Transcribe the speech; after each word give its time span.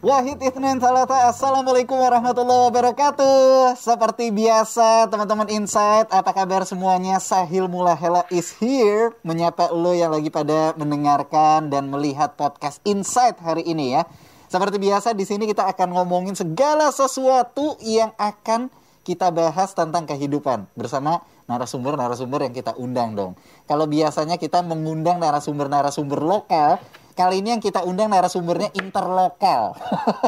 Wahid 0.00 0.40
Ithnin 0.40 0.80
Salata 0.80 1.28
Assalamualaikum 1.28 1.92
warahmatullahi 1.92 2.72
wabarakatuh. 2.72 3.76
Seperti 3.76 4.32
biasa 4.32 5.12
teman-teman 5.12 5.44
Insight 5.52 6.08
Apa 6.08 6.32
kabar 6.32 6.64
semuanya? 6.64 7.20
Sahil 7.20 7.68
Mulahela 7.68 8.24
is 8.32 8.48
here. 8.56 9.12
Menyapa 9.28 9.68
lo 9.68 9.92
yang 9.92 10.08
lagi 10.08 10.32
pada 10.32 10.72
mendengarkan 10.80 11.68
Dan 11.68 11.92
melihat 11.92 12.32
podcast 12.32 12.80
Insight 12.88 13.44
hari 13.44 13.60
ini 13.68 14.00
ya. 14.00 14.08
Seperti 14.48 14.80
biasa 14.80 15.12
di 15.12 15.28
sini 15.28 15.44
kita 15.44 15.68
akan 15.68 15.92
ngomongin 15.92 16.32
segala 16.32 16.88
sesuatu 16.96 17.76
Yang 17.84 18.16
akan 18.16 18.72
kita 19.04 19.28
bahas 19.28 19.76
tentang 19.76 20.08
kehidupan 20.08 20.64
Bersama 20.80 21.28
narasumber-narasumber 21.44 22.48
yang 22.48 22.56
kita 22.56 22.72
undang 22.80 23.12
dong. 23.12 23.36
Kalau 23.68 23.84
biasanya 23.84 24.40
kita 24.40 24.64
mengundang 24.64 25.20
narasumber-narasumber 25.20 26.24
lokal 26.24 26.80
Kali 27.20 27.44
ini 27.44 27.52
yang 27.52 27.60
kita 27.60 27.84
undang 27.84 28.08
narasumbernya 28.08 28.72
interlokal. 28.80 29.76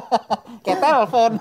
Kayak 0.68 0.80
telepon. 0.84 1.40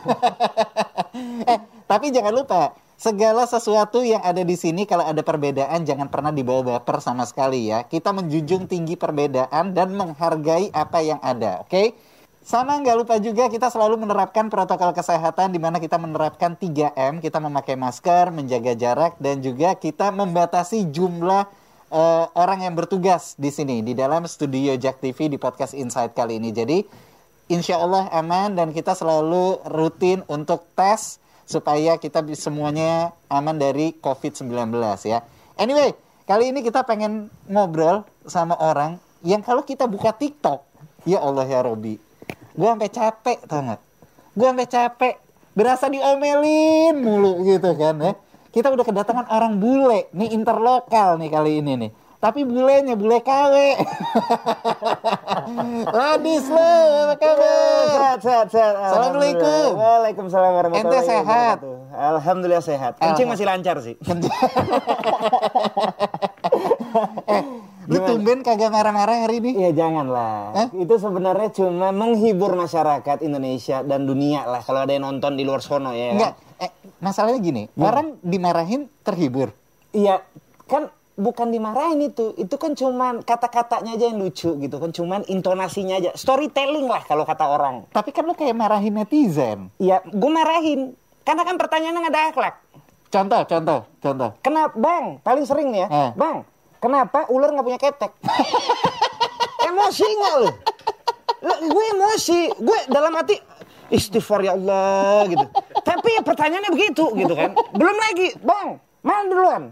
eh, 1.52 1.60
tapi 1.92 2.08
jangan 2.16 2.32
lupa, 2.32 2.72
segala 2.96 3.44
sesuatu 3.44 4.00
yang 4.00 4.24
ada 4.24 4.48
di 4.48 4.56
sini 4.56 4.88
kalau 4.88 5.04
ada 5.04 5.20
perbedaan 5.20 5.84
jangan 5.84 6.08
pernah 6.08 6.32
dibawa 6.32 6.80
baper 6.80 7.04
sama 7.04 7.28
sekali 7.28 7.68
ya. 7.68 7.84
Kita 7.84 8.16
menjunjung 8.16 8.72
tinggi 8.72 8.96
perbedaan 8.96 9.76
dan 9.76 9.92
menghargai 9.92 10.72
apa 10.72 11.04
yang 11.04 11.20
ada, 11.20 11.68
oke? 11.68 11.68
Okay? 11.68 12.00
Sama 12.40 12.80
nggak 12.80 12.96
lupa 12.96 13.20
juga 13.20 13.52
kita 13.52 13.68
selalu 13.68 14.08
menerapkan 14.08 14.48
protokol 14.48 14.96
kesehatan 14.96 15.52
di 15.52 15.60
mana 15.60 15.84
kita 15.84 16.00
menerapkan 16.00 16.56
3M, 16.56 17.20
kita 17.20 17.44
memakai 17.44 17.76
masker, 17.76 18.32
menjaga 18.32 18.72
jarak 18.80 19.20
dan 19.20 19.44
juga 19.44 19.76
kita 19.76 20.16
membatasi 20.16 20.88
jumlah 20.96 21.44
uh, 21.92 22.26
orang 22.34 22.66
yang 22.66 22.74
bertugas 22.74 23.36
di 23.36 23.52
sini 23.52 23.84
di 23.84 23.94
dalam 23.94 24.24
studio 24.26 24.74
Jack 24.80 25.04
TV 25.04 25.28
di 25.28 25.38
podcast 25.38 25.76
Insight 25.76 26.16
kali 26.16 26.40
ini. 26.40 26.50
Jadi 26.56 26.82
insya 27.52 27.78
Allah 27.78 28.08
aman 28.16 28.56
dan 28.56 28.72
kita 28.72 28.96
selalu 28.96 29.60
rutin 29.68 30.24
untuk 30.32 30.66
tes 30.74 31.20
supaya 31.44 32.00
kita 32.00 32.24
semuanya 32.34 33.12
aman 33.28 33.60
dari 33.60 33.92
COVID-19 34.00 34.72
ya. 35.04 35.22
Anyway, 35.60 35.92
kali 36.24 36.56
ini 36.56 36.64
kita 36.64 36.88
pengen 36.88 37.28
ngobrol 37.52 38.08
sama 38.24 38.56
orang 38.56 38.98
yang 39.22 39.44
kalau 39.44 39.62
kita 39.62 39.86
buka 39.86 40.16
TikTok, 40.16 40.64
ya 41.06 41.22
Allah 41.22 41.46
ya 41.46 41.62
Robi, 41.62 42.00
gue 42.56 42.68
sampai 42.72 42.90
capek 42.90 43.38
gak? 43.46 43.82
Gue 44.32 44.48
sampai 44.48 44.70
capek, 44.72 45.16
berasa 45.52 45.92
diomelin 45.92 46.96
mulu 47.04 47.44
gitu 47.44 47.76
kan 47.76 48.00
ya 48.00 48.16
kita 48.52 48.68
udah 48.72 48.86
kedatangan 48.86 49.26
orang 49.32 49.58
bule 49.58 50.12
nih 50.12 50.36
interlokal 50.36 51.16
nih 51.18 51.30
kali 51.32 51.64
ini 51.64 51.74
nih 51.76 51.92
tapi 52.22 52.46
bulenya 52.46 52.94
bule 52.94 53.18
KW. 53.26 53.54
Ladis 55.98 56.46
lo, 56.54 56.70
apa 57.10 57.18
kabar? 57.18 57.90
Sehat, 57.90 58.20
sehat, 58.22 58.48
sehat. 58.54 58.74
Assalamualaikum. 58.78 59.74
Waalaikumsalam 59.74 60.52
warahmatullahi 60.54 61.02
Ente 61.02 61.10
sehat? 61.10 61.58
Alhamdulillah 61.90 62.62
sehat. 62.62 63.02
Kencing 63.02 63.26
masih 63.26 63.50
lancar 63.50 63.82
sih. 63.82 63.98
eh, 67.34 67.44
lu 67.90 68.00
tumben 68.06 68.46
kagak 68.46 68.70
marah-marah 68.70 69.26
hari 69.26 69.42
ini? 69.42 69.52
Iya 69.66 69.72
janganlah. 69.74 70.54
Eh? 70.56 70.86
Itu 70.86 71.02
sebenarnya 71.02 71.50
cuma 71.56 71.90
menghibur 71.90 72.54
masyarakat 72.54 73.18
Indonesia 73.26 73.82
dan 73.82 74.06
dunia 74.06 74.46
lah 74.46 74.62
kalau 74.62 74.86
ada 74.86 74.94
yang 74.94 75.10
nonton 75.10 75.36
di 75.36 75.44
luar 75.44 75.64
sono 75.64 75.92
ya. 75.96 76.14
Enggak, 76.14 76.34
eh, 76.62 76.72
masalahnya 77.02 77.42
gini, 77.42 77.64
hmm. 77.74 77.82
orang 77.82 78.08
dimarahin 78.22 78.86
terhibur. 79.02 79.50
Iya, 79.92 80.22
kan 80.70 80.94
bukan 81.22 81.52
dimarahin 81.52 82.10
itu. 82.10 82.34
Itu 82.40 82.56
kan 82.56 82.78
cuman 82.78 83.22
kata-katanya 83.22 83.98
aja 83.98 84.06
yang 84.10 84.20
lucu 84.22 84.56
gitu 84.58 84.76
kan. 84.82 84.90
Cuman 84.90 85.22
intonasinya 85.28 86.00
aja. 86.00 86.12
Storytelling 86.16 86.88
lah 86.88 87.04
kalau 87.06 87.28
kata 87.28 87.46
orang. 87.46 87.86
Tapi 87.92 88.10
kan 88.16 88.24
lu 88.24 88.34
kayak 88.34 88.56
marahin 88.56 88.96
netizen. 88.96 89.70
Iya 89.82 90.02
gue 90.06 90.32
marahin. 90.32 90.96
Karena 91.22 91.46
kan 91.46 91.56
pertanyaannya 91.62 92.00
nggak 92.02 92.14
ada 92.14 92.22
akhlak. 92.34 92.56
Contoh 93.12 93.42
contoh 93.46 93.80
contoh. 94.00 94.30
Kenapa 94.42 94.74
bang 94.74 95.06
paling 95.22 95.46
sering 95.46 95.70
nih 95.70 95.86
ya. 95.86 95.88
Eh. 95.92 96.12
bang 96.16 96.38
kenapa 96.82 97.28
ular 97.30 97.52
nggak 97.54 97.68
punya 97.68 97.80
ketek? 97.80 98.12
Emosi 99.68 100.08
nggak 100.08 100.36
lu? 100.42 100.50
Gue 101.42 101.86
emosi. 101.98 102.40
Gue 102.58 102.80
dalam 102.90 103.14
hati 103.18 103.38
istighfar 103.92 104.40
ya 104.42 104.56
Allah 104.56 105.28
gitu 105.28 105.46
tapi 105.82 106.10
ya 106.16 106.22
pertanyaannya 106.22 106.72
begitu 106.74 107.06
gitu 107.18 107.34
kan 107.34 107.52
belum 107.76 107.98
lagi 107.98 108.28
bang 108.42 108.68
mana 109.02 109.22
duluan 109.28 109.64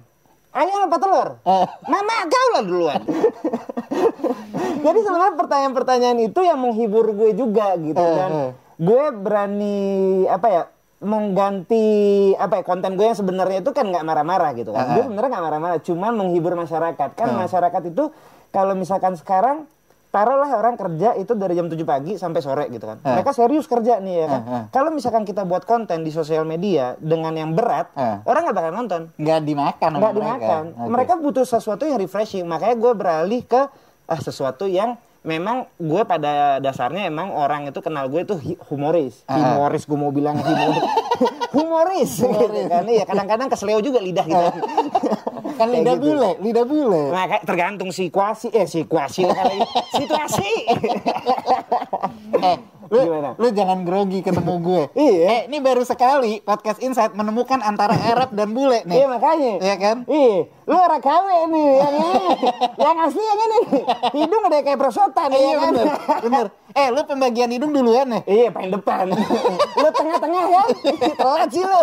Ayam 0.49 0.89
apa 0.89 0.97
telur? 0.97 1.29
Eh. 1.45 1.65
Mama 1.85 2.25
kau 2.25 2.47
lah 2.57 2.63
duluan. 2.65 3.01
Jadi 4.85 4.99
sebenarnya 5.05 5.35
pertanyaan-pertanyaan 5.37 6.19
itu 6.25 6.39
yang 6.41 6.57
menghibur 6.57 7.05
gue 7.13 7.37
juga 7.37 7.77
gitu 7.77 8.01
eh, 8.01 8.15
kan. 8.17 8.29
Eh. 8.33 8.49
Gue 8.81 9.05
berani 9.13 9.77
apa 10.25 10.47
ya 10.49 10.63
mengganti 10.99 11.85
apa 12.35 12.59
ya 12.59 12.63
konten 12.65 12.97
gue 12.97 13.05
yang 13.07 13.15
sebenarnya 13.15 13.61
itu 13.61 13.71
kan 13.77 13.93
nggak 13.93 14.01
marah-marah 14.01 14.51
gitu 14.57 14.73
kan. 14.73 14.89
Uh, 14.89 14.93
gue 14.97 15.03
sebenarnya 15.05 15.29
nggak 15.37 15.45
marah-marah, 15.45 15.77
cuman 15.85 16.11
menghibur 16.17 16.53
masyarakat. 16.57 17.09
Kan 17.13 17.29
uh. 17.29 17.37
masyarakat 17.45 17.81
itu 17.85 18.09
kalau 18.49 18.73
misalkan 18.73 19.13
sekarang 19.21 19.69
taruhlah 20.09 20.49
orang 20.57 20.73
kerja 20.73 21.13
itu 21.21 21.37
dari 21.37 21.53
jam 21.53 21.69
7 21.69 21.77
pagi 21.85 22.17
sampai 22.17 22.41
sore 22.41 22.65
gitu 22.73 22.85
kan. 22.89 22.97
Uh. 23.05 23.13
Mereka 23.17 23.31
serius 23.33 23.69
kerja 23.69 24.01
nih 24.01 24.25
ya 24.25 24.27
kan. 24.27 24.41
Uh, 24.41 24.49
uh. 24.49 24.63
Kalau 24.73 24.89
misalkan 24.89 25.23
kita 25.23 25.45
buat 25.45 25.69
konten 25.69 26.01
di 26.01 26.09
sosial 26.09 26.43
media 26.49 26.97
dengan 26.97 27.33
yang 27.37 27.53
berat, 27.53 27.93
uh. 27.93 28.25
orang 28.25 28.49
nggak 28.49 28.57
bakal 28.57 28.71
nonton. 28.73 29.01
Nggak 29.21 29.39
dimakan. 29.45 29.89
Nggak 30.01 30.13
dimakan. 30.17 30.63
Mereka. 30.65 30.81
Okay. 30.81 30.89
mereka 30.89 31.13
butuh 31.21 31.45
sesuatu 31.45 31.83
yang 31.85 32.01
refreshing. 32.01 32.45
Makanya 32.49 32.75
gue 32.77 32.91
beralih 32.97 33.41
ke 33.45 33.61
ah, 34.09 34.19
sesuatu 34.19 34.65
yang 34.65 34.97
memang 35.21 35.67
gue 35.77 36.01
pada 36.07 36.63
dasarnya 36.63 37.11
emang 37.11 37.29
orang 37.35 37.67
itu 37.69 37.79
kenal 37.83 38.09
gue 38.09 38.25
itu 38.25 38.35
humoris. 38.65 39.21
Uh. 39.29 39.37
Humoris 39.37 39.85
gue 39.85 39.97
mau 39.99 40.09
bilang 40.09 40.41
humoris. 40.41 40.83
humoris, 41.53 42.11
humoris. 42.25 42.49
gitu 42.49 42.65
kan. 42.65 42.83
Iya, 42.89 43.03
kadang-kadang 43.05 43.47
kesleo 43.53 43.79
juga 43.85 44.01
lidah 44.01 44.25
gitu. 44.25 44.49
Kan 45.59 45.67
lidah 45.67 45.95
gitu. 45.99 46.05
bule, 46.15 46.31
lidah 46.39 46.65
bule. 46.65 47.03
Nah, 47.11 47.25
tergantung 47.43 47.91
situasi 47.91 48.47
eh 48.55 48.63
situasi 48.63 49.27
situasi. 49.99 50.51
eh, 52.39 52.57
lu, 52.87 52.99
Gimana? 53.05 53.29
lu 53.35 53.47
jangan 53.51 53.83
grogi 53.83 54.23
ketemu 54.23 54.53
gue. 54.63 54.83
iya. 54.95 55.25
Eh, 55.27 55.41
ini 55.51 55.59
baru 55.59 55.83
sekali 55.83 56.39
podcast 56.39 56.79
Insight 56.79 57.11
menemukan 57.11 57.59
antara 57.59 57.93
Arab 57.93 58.31
dan 58.31 58.55
bule 58.55 58.81
nih. 58.87 59.03
Iya 59.03 59.07
makanya. 59.11 59.53
Iya 59.59 59.75
kan? 59.75 59.97
Iya. 60.07 60.47
Lu 60.69 60.75
orang 60.77 61.01
KW 61.01 61.27
nih, 61.49 61.69
yang 61.81 61.95
ini. 61.97 62.25
yang 62.77 62.97
asli 63.01 63.23
yang 63.25 63.39
ini. 63.41 63.59
Hidung 64.21 64.43
udah 64.47 64.59
kayak 64.63 64.79
prosotan. 64.79 65.29
Iya 65.33 65.55
kan? 65.59 65.73
bener, 65.75 65.97
bener. 66.23 66.45
Eh, 66.69 66.87
lu 66.93 67.01
pembagian 67.03 67.49
hidung 67.49 67.73
duluan 67.73 68.05
nih. 68.07 68.21
Iya, 68.29 68.47
paling 68.53 68.71
depan. 68.71 69.09
lu 69.75 69.89
tengah-tengah 69.89 70.43
ya. 70.47 70.63
Telat 71.17 71.49
sih 71.51 71.65
lu. 71.65 71.81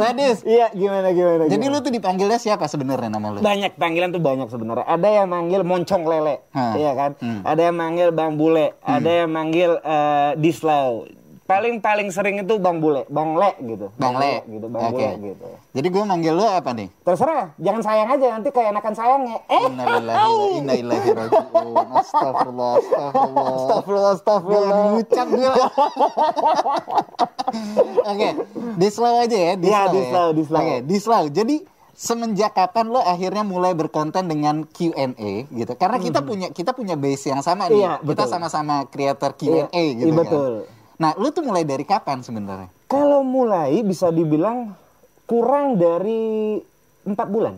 Ladis. 0.00 0.40
Iya, 0.48 0.72
gimana 0.72 1.12
gimana. 1.12 1.42
Jadi 1.46 1.60
gimana? 1.60 1.80
lu 1.80 1.84
tuh 1.84 1.92
dipanggilnya 1.92 2.38
siapa 2.40 2.64
sebenarnya 2.64 3.12
nama 3.12 3.36
lu? 3.36 3.38
Banyak 3.44 3.76
panggilan 3.76 4.10
tuh 4.10 4.22
banyak 4.22 4.48
sebenarnya. 4.48 4.86
Ada 4.88 5.08
yang 5.20 5.28
manggil 5.28 5.60
moncong 5.62 6.02
lele, 6.08 6.36
ha. 6.56 6.74
iya 6.80 6.92
kan? 6.96 7.10
Hmm. 7.20 7.44
Ada 7.44 7.68
yang 7.68 7.76
manggil 7.76 8.08
Bang 8.16 8.40
Bule, 8.40 8.72
hmm. 8.80 8.88
ada 8.88 9.10
yang 9.10 9.30
manggil 9.30 9.70
uh, 9.84 10.32
Dislau 10.40 11.04
paling 11.50 11.82
paling 11.82 12.08
sering 12.14 12.46
itu 12.46 12.54
Bang 12.62 12.78
Bule, 12.78 13.02
Bang 13.10 13.34
Le 13.34 13.58
gitu. 13.58 13.90
Bang, 13.98 14.14
Le. 14.14 14.46
gitu, 14.46 14.70
Bang 14.70 14.94
okay. 14.94 15.18
Bule 15.18 15.34
gitu. 15.34 15.46
Jadi 15.74 15.88
gue 15.90 16.04
manggil 16.06 16.32
lu 16.38 16.46
apa 16.46 16.70
nih? 16.70 16.86
Terserah, 17.02 17.50
jangan 17.58 17.82
sayang 17.82 18.08
aja 18.14 18.26
nanti 18.38 18.48
kayak 18.54 18.70
enakan 18.70 18.94
sayangnya. 18.94 19.36
Eh, 19.50 19.62
innalillahi 20.62 21.08
rajiun. 21.10 21.74
Astagfirullah, 21.90 22.72
astagfirullah. 22.78 23.50
Astagfirullah, 23.50 24.12
astagfirullah. 24.14 24.78
Ngucap 24.94 25.26
gue. 25.34 25.50
Oke, 28.14 28.28
dislau 28.78 29.14
aja 29.18 29.38
ya, 29.50 29.52
dislau. 29.58 29.74
Iya, 29.74 29.82
dislau, 29.90 30.28
ya. 30.30 30.34
dislau. 30.38 30.60
Oke, 30.62 30.76
dislau. 30.86 31.24
Jadi 31.34 31.56
semenjak 32.00 32.56
kapan 32.56 32.88
lo 32.88 33.02
akhirnya 33.02 33.42
mulai 33.42 33.74
berkonten 33.74 34.30
dengan 34.30 34.62
Q&A 34.70 35.50
gitu? 35.50 35.72
Karena 35.74 35.98
kita 35.98 36.22
hmm. 36.22 36.28
punya 36.30 36.48
kita 36.54 36.70
punya 36.72 36.94
base 36.94 37.26
yang 37.26 37.42
sama 37.42 37.66
nih. 37.66 37.82
Iya, 37.82 37.92
kita 38.06 38.24
sama-sama 38.30 38.86
creator 38.86 39.34
Q&A 39.34 39.66
iya, 39.74 39.98
gitu 39.98 40.14
iya, 40.14 40.14
kan. 40.14 40.22
Betul. 40.22 40.54
Nah, 41.00 41.16
lu 41.16 41.32
tuh 41.32 41.40
mulai 41.40 41.64
dari 41.64 41.88
kapan 41.88 42.20
sebenarnya? 42.20 42.68
Kalau 42.84 43.24
mulai 43.24 43.80
bisa 43.80 44.12
dibilang 44.12 44.76
kurang 45.24 45.80
dari 45.80 46.60
empat 47.08 47.28
bulan, 47.32 47.56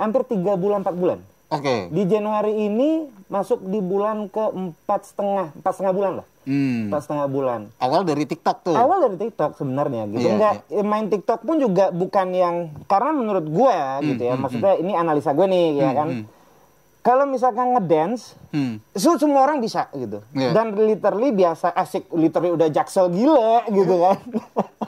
hampir 0.00 0.24
tiga 0.24 0.56
bulan 0.56 0.80
empat 0.80 0.96
bulan. 0.96 1.20
Oke. 1.52 1.64
Okay. 1.64 1.80
Di 1.92 2.02
Januari 2.08 2.56
ini 2.56 3.04
masuk 3.28 3.60
di 3.68 3.84
bulan 3.84 4.32
ke 4.32 4.40
empat 4.40 5.04
setengah, 5.04 5.52
empat 5.60 5.72
setengah 5.76 5.94
bulan 5.94 6.12
lah. 6.24 6.26
Hmm. 6.48 6.88
Empat 6.88 7.00
setengah 7.04 7.28
bulan. 7.28 7.60
Awal 7.76 8.08
dari 8.08 8.24
TikTok 8.24 8.56
tuh. 8.64 8.76
Awal 8.76 8.98
dari 9.04 9.16
TikTok 9.28 9.60
sebenarnya 9.60 10.08
gitu. 10.08 10.24
Yeah, 10.24 10.34
Enggak 10.40 10.54
yeah. 10.72 10.86
main 10.88 11.06
TikTok 11.12 11.44
pun 11.44 11.60
juga 11.60 11.92
bukan 11.92 12.32
yang 12.32 12.72
karena 12.88 13.12
menurut 13.12 13.44
gue 13.44 13.76
hmm, 13.76 14.04
gitu 14.16 14.22
ya. 14.24 14.32
Hmm, 14.32 14.42
Maksudnya 14.48 14.72
hmm. 14.80 14.82
ini 14.88 14.92
analisa 14.96 15.36
gue 15.36 15.44
nih 15.44 15.64
ya 15.76 15.76
hmm, 15.76 15.84
ya 15.84 15.92
kan. 15.92 16.08
Hmm 16.08 16.37
kalau 16.98 17.24
misalkan 17.24 17.72
ngedance, 17.72 18.36
hmm. 18.52 18.82
itu 18.92 19.08
semua 19.16 19.46
orang 19.46 19.62
bisa 19.62 19.88
gitu. 19.94 20.20
Yeah. 20.34 20.52
Dan 20.52 20.76
literally 20.76 21.30
biasa 21.32 21.72
asik, 21.72 22.10
literally 22.12 22.52
udah 22.52 22.68
jaksel 22.68 23.08
gila 23.08 23.64
gitu 23.70 23.94
kan. 24.02 24.18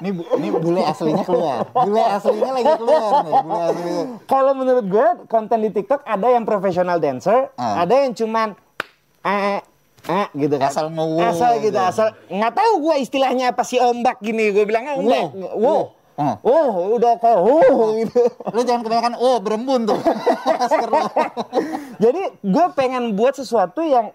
ini 0.03 0.11
ini 0.19 0.49
bule 0.53 0.83
aslinya 0.85 1.25
keluar. 1.25 1.65
Bule 1.71 2.03
aslinya 2.03 2.51
lagi 2.51 2.73
keluar 2.77 3.11
nih. 3.25 4.05
Kalau 4.27 4.53
menurut 4.59 4.85
gue 4.91 5.09
konten 5.31 5.59
di 5.65 5.71
TikTok 5.71 6.03
ada 6.05 6.29
yang 6.29 6.45
profesional 6.45 6.99
dancer, 6.99 7.55
uh. 7.55 7.75
ada 7.79 7.95
yang 7.95 8.13
cuman 8.13 8.59
eh 9.21 9.61
ah 10.09 10.33
gitu 10.33 10.57
kan 10.57 10.73
Asal 10.73 10.89
ngewo 10.89 11.21
asal 11.21 11.61
gitu 11.61 11.77
gitu. 11.77 11.77
asal 11.77 12.09
nggak 12.33 12.53
tahu 12.57 12.73
gue 12.89 12.95
istilahnya 13.05 13.53
apa 13.53 13.61
sih 13.69 13.77
ombak 13.77 14.17
gini 14.25 14.49
gue 14.49 14.65
bilangnya 14.65 14.97
ombak 14.97 15.29
Wow. 15.37 15.61
wow 15.61 15.83
Ah. 16.15 16.37
oh 16.41 16.95
udah 16.95 17.17
kayak 17.17 17.39
oh 17.39 17.97
gitu 17.97 18.21
Lu 18.51 18.61
jangan 18.61 18.83
kebanyakan 18.83 19.15
oh 19.17 19.37
berembun 19.39 19.85
tuh. 19.85 19.97
Jadi 22.05 22.21
gue 22.41 22.65
pengen 22.73 23.13
buat 23.13 23.33
sesuatu 23.33 23.81
yang 23.81 24.13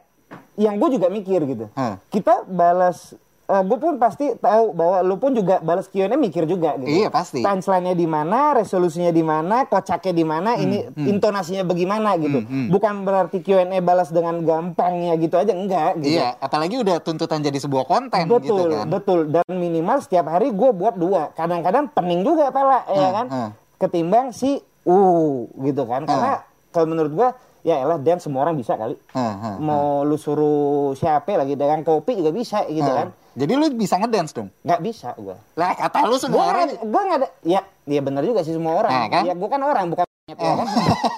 yang 0.56 0.76
gue 0.76 0.90
juga 0.92 1.08
mikir 1.08 1.40
gitu 1.44 1.66
Hmm. 1.72 1.96
kita 2.08 2.44
balas 2.46 3.16
gue 3.46 3.78
pun 3.78 3.96
pasti 3.96 4.34
tahu 4.34 4.74
bahwa 4.74 4.98
lu 5.00 5.16
pun 5.16 5.30
juga 5.30 5.58
balas 5.60 5.86
Q&A 5.86 6.10
mikir 6.12 6.44
juga 6.44 6.74
gitu. 6.76 6.90
Iya, 6.90 7.08
pasti. 7.08 7.40
Punchline-nya 7.40 7.94
di 7.94 8.04
mana, 8.04 8.54
resolusinya 8.54 9.10
di 9.10 9.22
mana, 9.22 9.64
kocaknya 9.64 10.12
di 10.12 10.26
mana, 10.26 10.50
ini 10.56 10.82
Hmm, 10.84 11.06
intonasinya 11.08 11.62
bagaimana 11.62 12.18
gitu. 12.18 12.42
Bukan 12.68 13.06
berarti 13.06 13.40
Q&A 13.40 13.70
balas 13.80 14.10
dengan 14.10 14.42
gampangnya 14.42 15.14
gitu 15.16 15.36
aja 15.36 15.52
enggak 15.52 16.02
gitu. 16.02 16.18
Iya, 16.18 16.34
apalagi 16.36 16.82
udah 16.82 16.98
tuntutan 17.00 17.40
jadi 17.40 17.54
sebuah 17.56 17.86
konten 17.86 18.26
Betul, 18.26 18.42
gitu 18.42 18.64
kan. 18.74 18.88
betul. 18.90 19.20
Dan 19.30 19.46
minimal 19.52 19.98
setiap 20.00 20.26
hari 20.28 20.50
gue 20.50 20.70
buat 20.72 20.96
dua. 20.96 21.30
Kadang-kadang 21.32 21.92
pening 21.92 22.26
juga 22.26 22.50
pala, 22.50 22.82
ya 22.88 22.98
Hmm, 23.04 23.14
kan? 23.14 23.26
hmm. 23.28 23.50
Ketimbang 23.78 24.28
si 24.32 24.58
uh 24.84 25.34
gitu 25.62 25.86
kan. 25.86 26.04
Karena 26.04 26.42
kalau 26.72 26.88
menurut 26.88 27.14
gue, 27.14 27.30
ya 27.64 27.78
elah 27.78 27.98
dance 27.98 28.26
semua 28.26 28.42
orang 28.42 28.58
bisa 28.58 28.74
kali. 28.74 28.98
Hmm, 29.12 29.36
hmm, 29.36 29.56
Mau 29.60 30.02
lu 30.02 30.18
suruh 30.18 30.92
siapa 30.94 31.34
lagi 31.36 31.54
dagang 31.54 31.82
kopi 31.82 32.18
juga 32.18 32.30
bisa 32.30 32.66
gitu 32.66 32.82
Hmm. 32.82 32.98
kan. 32.98 33.10
Jadi 33.36 33.52
lu 33.52 33.68
bisa 33.76 34.00
ngedance 34.00 34.32
dong? 34.32 34.48
Nggak 34.64 34.80
bisa 34.80 35.12
gue. 35.20 35.36
Lah 35.60 35.76
kata 35.76 36.08
lu 36.08 36.16
semua 36.16 36.56
orang 36.56 36.72
gue 36.72 37.02
nggak 37.04 37.20
ada. 37.20 37.28
Ya, 37.44 37.62
ya 37.84 38.00
benar 38.00 38.24
juga 38.24 38.48
sih 38.48 38.56
semua 38.56 38.80
orang. 38.80 38.92
Nah, 38.92 39.08
kan? 39.12 39.24
Ya 39.28 39.34
gue 39.36 39.50
kan 39.52 39.62
orang 39.62 39.86
bukan. 39.92 40.04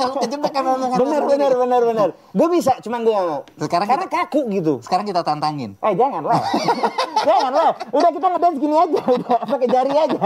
Lu 0.03 0.19
kejebak 0.19 0.51
kan 0.51 0.67
omongan 0.67 0.99
bener 0.99 1.23
bener 1.23 1.51
bener 1.55 1.81
bener. 1.87 2.09
Gue 2.35 2.47
bisa, 2.51 2.75
cuman 2.83 3.07
gue 3.07 3.13
nggak 3.15 3.23
mau. 3.23 3.41
Sekarang 3.55 3.87
Karena 3.87 4.07
kaku 4.11 4.41
gitu. 4.51 4.83
Sekarang 4.83 5.07
kita 5.07 5.23
tantangin. 5.23 5.79
Eh 5.79 5.95
janganlah, 5.95 6.35
janganlah. 7.27 7.71
Udah 7.95 8.11
kita 8.11 8.27
ngedance 8.35 8.57
gini 8.59 8.75
aja, 8.75 9.01
udah 9.07 9.37
pakai 9.47 9.67
jari 9.71 9.93
aja. 9.95 10.21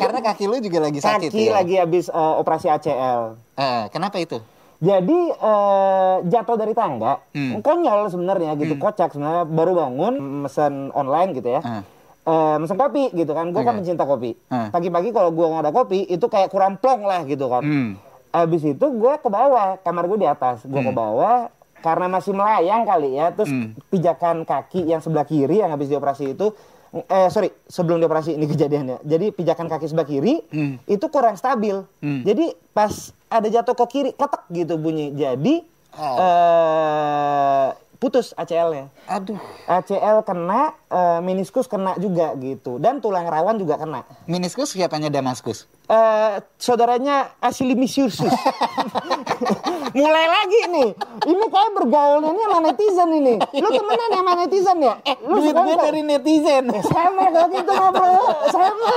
Karena 0.00 0.18
kaki 0.24 0.44
lu 0.48 0.56
juga 0.64 0.78
lagi 0.80 0.98
sakit 1.04 1.28
Kaki 1.28 1.44
ya. 1.44 1.52
lagi 1.52 1.74
habis 1.76 2.08
eh, 2.08 2.34
operasi 2.40 2.72
ACL. 2.72 3.36
Eh, 3.60 3.84
kenapa 3.92 4.16
itu? 4.16 4.40
Jadi 4.82 5.18
eh, 5.30 6.16
jatuh 6.26 6.56
dari 6.58 6.74
tangga, 6.74 7.22
Hmm. 7.30 7.62
konyol 7.62 8.10
sebenarnya 8.10 8.58
gitu, 8.58 8.74
kocak 8.76 9.14
sebenarnya. 9.14 9.46
Baru 9.46 9.78
bangun, 9.78 10.14
mesen 10.42 10.90
online 10.90 11.30
gitu 11.32 11.48
ya. 11.48 11.62
Hmm. 11.62 11.82
Eh, 12.22 12.56
mesen 12.58 12.74
kopi 12.74 13.10
gitu 13.12 13.30
kan, 13.30 13.50
gue 13.50 13.62
kan 13.62 13.72
Oke. 13.72 13.86
pencinta 13.86 14.02
kopi. 14.02 14.34
Hmm. 14.46 14.74
Pagi-pagi 14.74 15.10
kalau 15.10 15.30
gue 15.30 15.42
nggak 15.44 15.62
ada 15.62 15.72
kopi, 15.72 16.02
itu 16.04 16.26
kayak 16.26 16.50
kurang 16.50 16.76
plong 16.76 17.02
lah 17.02 17.22
gitu 17.22 17.46
kan. 17.46 17.62
Hmm. 17.62 17.90
Abis 18.32 18.62
itu 18.64 18.82
gue 18.82 19.12
ke 19.16 19.28
bawah, 19.28 19.78
kamar 19.78 20.04
gue 20.04 20.18
di 20.18 20.26
atas. 20.26 20.66
Gue 20.66 20.82
ke 20.82 20.90
bawah 20.90 21.46
karena 21.78 22.06
masih 22.08 22.32
melayang 22.32 22.82
kali 22.82 23.14
ya. 23.14 23.30
Terus 23.30 23.50
Hmm. 23.50 23.78
pijakan 23.86 24.42
kaki 24.42 24.82
yang 24.82 24.98
sebelah 24.98 25.22
kiri 25.22 25.62
yang 25.62 25.70
habis 25.70 25.86
dioperasi 25.86 26.34
itu, 26.34 26.50
eh 26.92 27.28
sorry 27.28 27.48
sebelum 27.64 27.96
dioperasi 27.98 28.32
ini 28.32 28.44
kejadiannya. 28.52 29.00
Jadi 29.02 29.26
pijakan 29.30 29.66
kaki 29.66 29.86
sebelah 29.86 30.04
kiri 30.04 30.44
Hmm. 30.46 30.76
itu 30.84 31.06
kurang 31.08 31.34
stabil. 31.34 31.82
Hmm. 31.98 32.20
Jadi 32.22 32.52
pas 32.70 32.92
ada 33.26 33.48
jatuh 33.48 33.72
ke 33.74 33.84
kiri, 33.88 34.10
ketek 34.12 34.42
gitu 34.50 34.76
bunyi. 34.76 35.10
Jadi 35.10 35.72
Oh. 35.92 36.16
eh 36.16 37.68
putus 38.02 38.34
ACL-nya. 38.34 38.90
Aduh. 39.06 39.38
ACL 39.70 40.26
kena, 40.26 40.74
eh, 40.90 41.22
meniskus 41.22 41.70
kena 41.70 41.94
juga 42.02 42.34
gitu. 42.34 42.82
Dan 42.82 42.98
tulang 42.98 43.30
rawan 43.30 43.62
juga 43.62 43.78
kena. 43.78 44.02
Meniskus 44.26 44.74
siapanya 44.74 45.06
Damaskus? 45.06 45.70
eh 45.92 46.40
saudaranya 46.56 47.36
Asilimisiusus. 47.42 48.32
Mulai 49.98 50.24
lagi 50.24 50.60
nih. 50.72 50.90
Ini 51.28 51.44
kayak 51.52 51.70
bergaulnya 51.76 52.32
ini 52.32 52.42
sama 52.48 52.58
netizen 52.64 53.10
ini. 53.12 53.34
Lu 53.60 53.68
temenan 53.68 54.08
ya 54.08 54.20
sama 54.24 54.32
netizen 54.40 54.78
ya? 54.80 54.94
Eh, 55.04 55.16
lu 55.20 55.36
Duit 55.36 55.52
gue 55.52 55.76
dari 55.76 56.00
netizen. 56.00 56.64
sama 56.80 57.28
kalau 57.28 57.48
gitu 57.52 57.72
ngobrol. 57.76 58.24
Sama. 58.48 58.96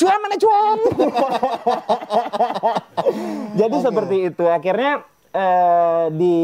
Cuan 0.00 0.18
mana 0.24 0.36
cuan? 0.40 0.78
Jadi 3.60 3.76
seperti 3.84 4.16
itu. 4.32 4.44
Akhirnya 4.48 5.04
eh, 5.36 6.04
di 6.10 6.36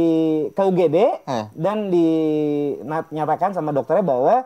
KUGD 0.52 0.96
Eh. 1.24 1.46
dan 1.54 1.88
dinyatakan 1.88 3.56
sama 3.56 3.72
dokternya 3.72 4.04
bahwa 4.04 4.44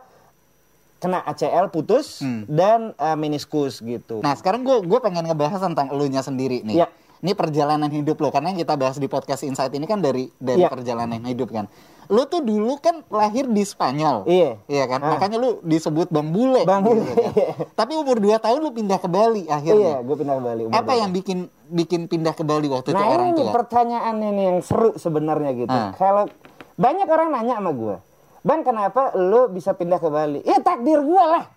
kena 0.97 1.21
ACL 1.23 1.69
putus 1.69 2.23
Hmm. 2.23 2.47
dan 2.47 2.95
eh, 2.95 3.17
meniskus 3.17 3.79
gitu. 3.81 4.23
Nah 4.23 4.33
sekarang 4.33 4.63
gue 4.63 4.81
gue 4.81 4.99
pengen 4.99 5.27
ngebahas 5.27 5.61
tentang 5.61 5.91
elunya 5.91 6.23
sendiri 6.23 6.63
nih. 6.63 6.81
Iya. 6.81 6.89
Ini 7.17 7.33
perjalanan 7.33 7.89
hidup 7.89 8.19
lo 8.19 8.29
karena 8.29 8.51
yang 8.51 8.61
kita 8.61 8.75
bahas 8.75 8.97
di 8.97 9.07
podcast 9.07 9.41
Insight 9.41 9.73
ini 9.73 9.85
kan 9.85 9.99
dari 9.99 10.29
dari 10.37 10.61
Iya. 10.61 10.69
perjalanan 10.69 11.21
hidup 11.23 11.49
kan. 11.49 11.65
Lo 12.07 12.25
tuh 12.25 12.39
dulu 12.39 12.77
kan 12.77 13.03
lahir 13.09 13.47
di 13.47 13.63
Spanyol. 13.63 14.23
Iya. 14.25 14.61
Iya 14.65 14.85
kan? 14.87 15.01
Ah. 15.01 15.17
Makanya 15.17 15.37
lu 15.37 15.59
disebut 15.61 16.07
Bang 16.09 16.31
Bule. 16.31 16.63
Bang 16.63 16.81
Bule. 16.81 17.03
kan. 17.03 17.33
Tapi 17.75 17.93
umur 17.95 18.17
2 18.17 18.37
tahun 18.37 18.61
lu 18.61 18.71
pindah 18.71 18.97
ke 18.97 19.09
Bali 19.09 19.43
Iya, 19.43 19.57
akhirnya. 19.57 19.95
gue 20.01 20.17
pindah 20.17 20.35
ke 20.35 20.43
Bali. 20.45 20.63
umur 20.65 20.75
Apa 20.75 20.85
berapa? 20.85 21.01
yang 21.01 21.11
bikin 21.11 21.39
bikin 21.67 22.01
pindah 22.07 22.31
ke 22.31 22.43
Bali 22.43 22.69
waktu 22.69 22.91
itu 22.91 22.97
Nah 22.97 23.09
orang 23.09 23.33
ini 23.33 23.43
tua? 23.43 23.53
pertanyaan 23.55 24.15
ini 24.23 24.43
yang 24.45 24.59
seru 24.61 24.95
sebenarnya 24.95 25.51
gitu. 25.57 25.73
Ah. 25.73 25.91
Kalau 25.93 26.31
banyak 26.77 27.07
orang 27.07 27.29
nanya 27.33 27.59
sama 27.59 27.73
gue, 27.73 27.97
bang 28.41 28.61
kenapa 28.61 29.17
lo 29.17 29.49
bisa 29.49 29.73
pindah 29.73 29.97
ke 29.97 30.07
Bali? 30.07 30.41
Ya 30.43 30.61
takdir 30.61 31.01
gue 31.01 31.25
lah. 31.27 31.49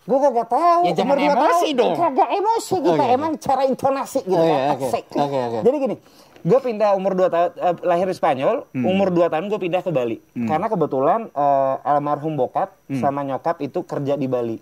Gue 0.00 0.18
kagak 0.18 0.48
tahu. 0.48 0.80
Ya, 0.88 0.92
jangan 0.96 1.12
Umur 1.12 1.28
emosi 1.28 1.68
tahun, 1.68 1.78
dong. 1.78 1.92
Kagak 1.94 2.30
emosi 2.32 2.74
kita 2.78 2.94
Oke, 2.96 3.06
emang 3.10 3.32
cara 3.36 3.62
intonasi 3.64 4.20
gitu. 4.22 4.32
Oh, 4.34 4.44
iya, 4.44 4.72
asik. 4.72 5.04
Oke, 5.12 5.38
oke. 5.38 5.58
Jadi 5.60 5.76
gini, 5.78 5.96
gue 6.40 6.58
pindah 6.58 6.90
umur 6.94 7.12
2 7.14 7.28
tahun, 7.28 7.50
eh, 7.52 7.74
lahir 7.84 8.06
di 8.08 8.16
Spanyol, 8.16 8.64
Hmm. 8.72 8.84
umur 8.86 9.08
2 9.10 9.28
tahun 9.28 9.46
gue 9.46 9.60
pindah 9.60 9.82
ke 9.82 9.90
Bali. 9.90 10.16
Karena 10.34 10.66
kebetulan 10.66 11.28
eh, 11.28 11.74
almarhum 11.84 12.32
bokap 12.34 12.72
sama 12.90 13.20
nyokap 13.22 13.60
itu 13.60 13.84
kerja 13.84 14.16
di 14.16 14.24
Bali. 14.24 14.56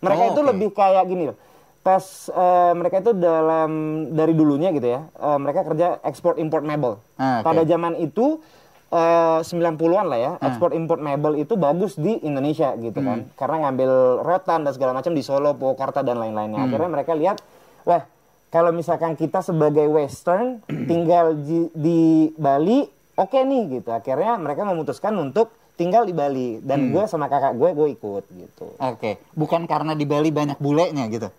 Mereka 0.00 0.16
Hmm. 0.16 0.26
Oh, 0.26 0.32
itu 0.32 0.40
oke. 0.42 0.48
lebih 0.50 0.68
kayak 0.72 1.04
gini 1.06 1.24
loh. 1.30 1.38
Pas 1.80 2.02
eh, 2.28 2.72
mereka 2.74 3.00
itu 3.00 3.12
dalam 3.14 3.70
dari 4.10 4.34
dulunya 4.34 4.68
gitu 4.68 4.90
ya, 4.90 5.06
eh, 5.08 5.38
mereka 5.38 5.62
kerja 5.62 6.02
ekspor 6.02 6.36
import 6.36 6.60
mebel. 6.60 6.98
Ah, 7.14 7.40
oke. 7.40 7.46
Pada 7.46 7.62
zaman 7.62 7.94
itu 7.96 8.42
eh, 8.90 9.38
90-an 9.40 10.06
lah 10.06 10.18
ya, 10.18 10.32
ekspor 10.42 10.74
import 10.74 10.98
mebel 10.98 11.38
itu 11.38 11.54
bagus 11.54 11.94
di 11.94 12.18
Indonesia 12.20 12.74
gitu 12.76 13.00
kan. 13.00 13.24
Hmm. 13.24 13.30
Karena 13.38 13.56
ngambil 13.68 13.90
rotan 14.22 14.66
dan 14.66 14.72
segala 14.74 14.92
macam 14.92 15.14
di 15.14 15.22
Solo, 15.22 15.54
Purwakarta 15.54 16.02
dan 16.02 16.18
lain-lainnya. 16.18 16.60
Hmm. 16.60 16.66
Akhirnya 16.68 16.90
mereka 16.90 17.12
lihat, 17.14 17.38
wah 17.86 18.04
kalau 18.50 18.74
misalkan 18.74 19.14
kita 19.14 19.40
sebagai 19.40 19.86
western 19.86 20.58
tinggal 20.90 21.38
di, 21.38 21.70
di 21.70 22.00
Bali, 22.34 22.84
oke 23.14 23.38
nih 23.38 23.80
gitu. 23.80 23.90
Akhirnya 23.94 24.36
mereka 24.36 24.66
memutuskan 24.66 25.14
untuk 25.16 25.54
tinggal 25.78 26.04
di 26.04 26.12
Bali 26.12 26.60
Hmm. 26.60 26.66
dan 26.68 26.92
gue 26.92 27.04
sama 27.08 27.30
kakak 27.30 27.56
gue 27.56 27.70
gue 27.72 27.88
ikut 27.96 28.24
gitu. 28.36 28.66
Oke, 28.76 29.16
bukan 29.32 29.64
karena 29.64 29.96
di 29.96 30.04
Bali 30.04 30.28
banyak 30.28 30.60
bulenya 30.60 31.08
gitu. 31.08 31.32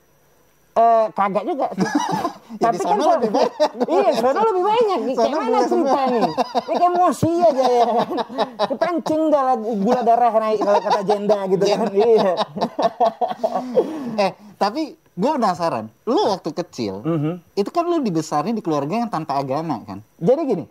Eh 0.72 1.06
kagak 1.12 1.44
juga 1.44 1.68
sih. 1.74 1.88
Ya, 2.54 2.68
di 2.68 2.78
sono 2.78 3.00
so- 3.00 3.16
lebih 3.16 3.32
banyak. 3.32 3.52
iya, 3.88 4.10
sono 4.14 4.40
lebih 4.44 4.64
banyak. 4.66 5.00
Nih, 5.08 5.16
Kayak 5.16 5.32
mana 5.32 5.48
boleh 5.48 5.64
cerita 5.66 6.02
nih? 6.04 6.22
Ini 6.22 6.74
kayak 6.74 6.92
emosi 6.92 7.32
aja 7.42 7.66
ya. 7.66 7.86
Kepancing 8.70 9.22
dah 9.28 9.42
lah 9.42 9.56
gula 9.58 10.02
darah 10.04 10.34
naik 10.38 10.60
kalau 10.60 10.80
kata 10.80 11.02
jenda 11.02 11.40
gitu 11.48 11.64
kan. 11.64 11.80
Iya. 11.90 12.32
eh, 14.18 14.32
tapi 14.58 14.82
gue 14.94 15.32
penasaran. 15.32 15.88
Lu 16.04 16.22
waktu 16.28 16.50
kecil, 16.54 17.02
Mhm. 17.02 17.34
itu 17.56 17.70
kan 17.70 17.84
lu 17.84 18.00
dibesarin 18.00 18.52
di 18.52 18.62
keluarga 18.62 18.96
yang 18.98 19.10
tanpa 19.10 19.38
agama 19.38 19.80
kan? 19.82 20.04
Jadi 20.18 20.42
gini, 20.46 20.66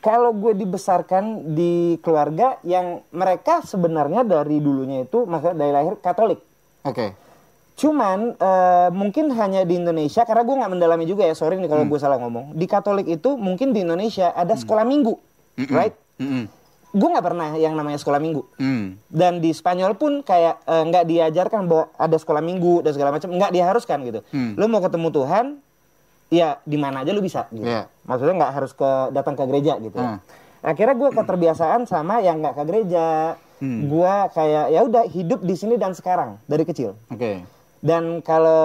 kalau 0.00 0.32
gue 0.32 0.52
dibesarkan 0.54 1.24
di 1.50 1.72
keluarga 1.98 2.56
yang 2.62 3.04
mereka 3.10 3.60
sebenarnya 3.62 4.24
dari 4.24 4.58
dulunya 4.58 5.02
itu, 5.02 5.22
maksudnya 5.22 5.56
dari 5.58 5.72
lahir 5.74 5.94
Katolik. 5.98 6.40
Oke. 6.82 7.14
Cuman 7.78 8.34
eh, 8.34 8.88
mungkin 8.90 9.30
hanya 9.38 9.62
di 9.62 9.78
Indonesia, 9.78 10.26
karena 10.26 10.42
gue 10.42 10.56
nggak 10.58 10.72
mendalami 10.74 11.06
juga 11.06 11.22
ya, 11.22 11.38
sorry 11.38 11.62
nih 11.62 11.70
kalau 11.70 11.86
gue 11.86 11.98
salah 12.02 12.18
ngomong. 12.18 12.58
Di 12.58 12.66
Katolik 12.66 13.06
itu 13.06 13.38
mungkin 13.38 13.70
di 13.70 13.86
Indonesia 13.86 14.34
ada 14.34 14.58
sekolah 14.58 14.82
minggu, 14.82 15.14
right? 15.70 15.94
Mm-mm. 16.18 16.50
Gue 16.90 17.08
nggak 17.14 17.22
pernah 17.22 17.54
yang 17.54 17.78
namanya 17.78 18.00
sekolah 18.02 18.18
minggu. 18.18 18.42
Mm. 18.58 18.98
Dan 19.06 19.38
di 19.38 19.54
Spanyol 19.54 19.94
pun 19.94 20.26
kayak 20.26 20.58
eh, 20.66 20.82
nggak 20.90 21.04
diajarkan 21.06 21.70
bahwa 21.70 21.84
ada 21.94 22.16
sekolah 22.18 22.42
minggu 22.42 22.82
dan 22.82 22.90
segala 22.98 23.14
macam, 23.14 23.30
nggak 23.30 23.52
diharuskan 23.54 23.98
gitu. 24.10 24.20
Hmm. 24.34 24.58
Lo 24.58 24.66
mau 24.66 24.82
ketemu 24.82 25.08
Tuhan, 25.14 25.44
ya 26.34 26.58
di 26.66 26.76
mana 26.82 27.06
aja 27.06 27.14
lo 27.14 27.22
bisa. 27.22 27.46
Gitu. 27.54 27.62
Iya. 27.62 27.86
Maksudnya 28.10 28.34
nggak 28.42 28.52
harus 28.58 28.72
ke 28.74 28.90
datang 29.14 29.38
ke 29.38 29.44
gereja 29.46 29.78
gitu. 29.78 30.02
Hmm. 30.02 30.18
Akhirnya 30.66 30.98
gue 30.98 31.10
keterbiasaan 31.14 31.86
sama 31.86 32.18
yang 32.26 32.42
nggak 32.42 32.58
ke 32.58 32.62
gereja. 32.66 33.38
Hmm. 33.62 33.86
Gue 33.86 34.14
kayak 34.34 34.66
ya 34.74 34.80
udah 34.82 35.04
hidup 35.06 35.46
di 35.46 35.54
sini 35.54 35.78
dan 35.78 35.94
sekarang 35.94 36.42
dari 36.50 36.66
kecil. 36.66 36.98
Oke. 37.14 37.57
Dan 37.78 38.20
kalau 38.20 38.62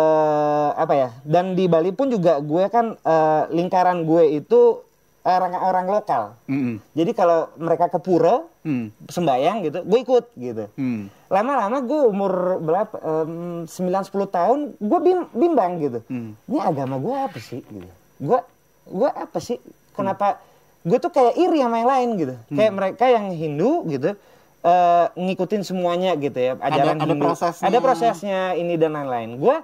apa 0.73 0.93
ya? 0.93 1.09
Dan 1.21 1.53
di 1.53 1.65
Bali 1.65 1.91
pun 1.91 2.09
juga 2.09 2.37
gue 2.37 2.65
kan 2.67 2.95
eh, 2.95 3.43
lingkaran 3.49 4.03
gue 4.03 4.35
itu 4.35 4.81
orang-orang 5.23 5.87
lokal. 5.87 6.35
Mm-mm. 6.45 6.83
Jadi 6.91 7.11
kalau 7.11 7.47
mereka 7.55 7.87
ke 7.87 7.97
pura 7.97 8.43
Mm. 8.63 8.95
sembayang 9.07 9.57
gitu, 9.61 9.79
gue 9.83 9.99
ikut 10.01 10.25
gitu. 10.33 10.71
Mm. 10.75 11.11
Lama-lama 11.27 11.77
gue 11.79 12.01
umur 12.01 12.31
berapa? 12.59 12.95
Em, 12.95 13.31
9-10 13.63 14.07
tahun, 14.25 14.59
gue 14.77 14.99
bim- 15.01 15.31
bimbang 15.31 15.71
gitu. 15.79 15.99
Hmm. 16.07 16.31
Ini 16.47 16.59
agama 16.63 16.95
gue 16.95 17.11
apa 17.13 17.39
sih? 17.39 17.59
Gitu. 17.59 17.91
Gue 18.19 18.39
gue 18.83 19.09
apa 19.09 19.35
sih? 19.37 19.59
Kenapa 19.91 20.39
gue 20.79 20.95
tuh 20.95 21.07
kayak 21.07 21.35
iri 21.35 21.59
sama 21.59 21.79
yang 21.79 21.87
lain 21.87 22.09
gitu 22.15 22.35
kayak 22.49 22.73
mereka 22.73 23.05
yang 23.07 23.31
Hindu 23.31 23.87
gitu 23.87 24.19
eh, 24.63 25.05
ngikutin 25.13 25.61
semuanya 25.67 26.15
gitu 26.15 26.39
ya 26.39 26.55
ajaran 26.57 26.97
ada 26.97 27.05
Hindu 27.05 27.15
prosesnya. 27.19 27.63
ada 27.67 27.77
prosesnya 27.83 28.39
ini 28.55 28.73
dan 28.79 28.95
lain-lain. 28.95 29.37
Gue 29.37 29.55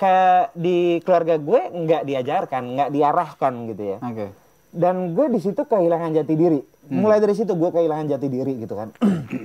kayak 0.00 0.56
di 0.58 0.98
keluarga 1.06 1.38
gue 1.38 1.60
nggak 1.70 2.02
diajarkan 2.08 2.62
nggak 2.74 2.90
diarahkan 2.90 3.52
gitu 3.70 3.82
ya. 3.96 3.98
Oke. 4.02 4.26
dan 4.72 5.12
gue 5.12 5.26
di 5.28 5.40
situ 5.44 5.68
kehilangan 5.68 6.16
jati 6.16 6.32
diri. 6.32 6.60
Mulai 6.88 7.20
dari 7.20 7.36
situ 7.36 7.52
gue 7.52 7.70
kehilangan 7.70 8.08
jati 8.08 8.26
diri 8.32 8.56
gitu 8.56 8.72
kan. 8.72 8.88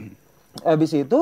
Habis 0.71 0.91
itu 0.95 1.19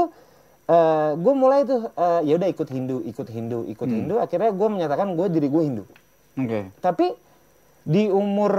eh, 0.69 1.11
gue 1.17 1.33
mulai 1.33 1.65
tuh 1.65 1.89
eh, 1.89 2.21
ya 2.29 2.37
udah 2.37 2.49
ikut 2.53 2.69
Hindu 2.69 3.01
ikut 3.01 3.27
Hindu 3.33 3.65
ikut 3.65 3.89
Hindu. 3.89 4.21
Akhirnya 4.21 4.53
gue 4.53 4.67
menyatakan 4.69 5.17
gue 5.17 5.27
diri 5.33 5.49
gue 5.49 5.63
Hindu. 5.65 5.83
Oke. 6.35 6.67
tapi 6.83 7.15
di 7.87 8.11
umur 8.11 8.51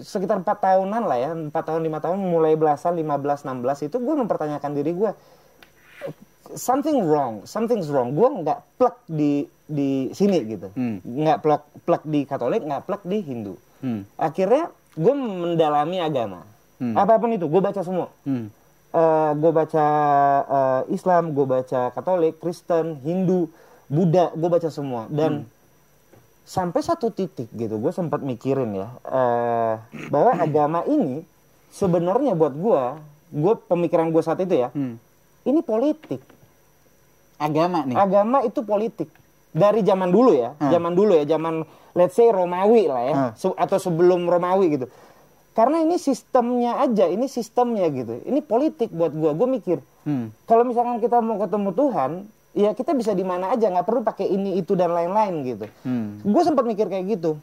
sekitar 0.00 0.42
empat 0.42 0.58
tahunan 0.58 1.02
lah 1.04 1.18
ya 1.18 1.30
empat 1.30 1.62
tahun 1.70 1.84
lima 1.84 2.00
tahun 2.00 2.18
mulai 2.18 2.54
belasan 2.54 2.96
15 2.96 3.46
16 3.46 3.86
itu 3.86 3.96
gue 3.98 4.14
mempertanyakan 4.16 4.72
diri 4.72 4.90
gue 4.90 5.10
something 6.54 7.00
wrong 7.02 7.42
something's 7.44 7.88
wrong 7.88 8.12
gue 8.12 8.28
nggak 8.42 8.60
plek 8.76 8.96
di 9.06 9.44
di 9.64 10.12
sini 10.12 10.38
gitu 10.44 10.68
Hmm. 10.76 11.00
nggak 11.00 11.38
plek 11.40 11.62
plek 11.82 12.02
di 12.04 12.20
Katolik 12.24 12.62
nggak 12.62 12.84
plek 12.84 13.02
di 13.04 13.18
Hindu 13.20 13.54
Hmm. 13.80 14.04
akhirnya 14.16 14.68
gue 14.94 15.14
mendalami 15.14 15.98
agama 16.00 16.44
Hmm. 16.80 16.94
apa 16.94 17.16
pun 17.16 17.32
itu 17.32 17.46
gue 17.48 17.60
baca 17.62 17.80
semua 17.80 18.08
Hmm. 18.24 18.50
gue 19.34 19.50
baca 19.50 19.86
eh, 20.44 20.82
Islam 20.92 21.34
gue 21.34 21.46
baca 21.48 21.90
Katolik 21.90 22.38
Kristen 22.38 23.00
Hindu 23.00 23.48
Buddha 23.88 24.30
gue 24.32 24.48
baca 24.48 24.68
semua 24.68 25.08
dan 25.08 25.48
sampai 26.44 26.80
satu 26.80 27.08
titik 27.08 27.48
gitu 27.50 27.74
gue 27.74 27.90
sempat 27.90 28.20
mikirin 28.20 28.72
ya 28.74 28.88
eh, 29.02 29.74
bahwa 30.06 30.32
agama 30.36 30.80
ini 30.84 31.24
sebenarnya 31.70 32.32
buat 32.32 32.52
gue 32.54 32.82
gue 33.34 33.54
pemikiran 33.64 34.08
gue 34.08 34.20
saat 34.20 34.38
itu 34.38 34.54
ya 34.54 34.68
Hmm. 34.70 35.00
ini 35.42 35.60
politik 35.60 36.20
Agama 37.34 37.82
nih. 37.82 37.96
agama 37.96 38.38
itu 38.42 38.62
politik 38.62 39.10
dari 39.50 39.80
zaman 39.80 40.08
dulu 40.08 40.32
ya 40.32 40.54
Hmm. 40.54 40.70
zaman 40.70 40.92
dulu 40.92 41.12
ya 41.14 41.24
zaman 41.26 41.64
let's 41.92 42.14
say 42.14 42.28
Romawi 42.28 42.86
lah 42.86 43.02
ya 43.02 43.14
Hmm. 43.14 43.30
Se- 43.34 43.56
atau 43.56 43.78
sebelum 43.80 44.24
Romawi 44.24 44.70
gitu 44.70 44.86
karena 45.52 45.80
ini 45.80 45.96
sistemnya 45.96 46.78
aja 46.78 47.06
ini 47.06 47.26
sistemnya 47.26 47.86
gitu 47.88 48.20
ini 48.22 48.38
politik 48.38 48.90
buat 48.90 49.10
gua 49.10 49.32
gue 49.32 49.48
mikir 49.50 49.78
Hmm. 50.02 50.28
kalau 50.44 50.62
misalkan 50.62 50.98
kita 50.98 51.18
mau 51.18 51.38
ketemu 51.38 51.70
Tuhan 51.72 52.10
ya 52.54 52.70
kita 52.70 52.94
bisa 52.94 53.10
di 53.10 53.22
mana 53.22 53.50
aja 53.50 53.66
nggak 53.66 53.82
perlu 53.82 54.00
pakai 54.00 54.26
ini 54.26 54.56
itu 54.56 54.72
dan 54.72 54.90
lain-lain 54.90 55.34
gitu 55.44 55.66
Hmm. 55.82 56.22
gue 56.22 56.42
sempat 56.42 56.62
mikir 56.62 56.86
kayak 56.86 57.06
gitu 57.12 57.36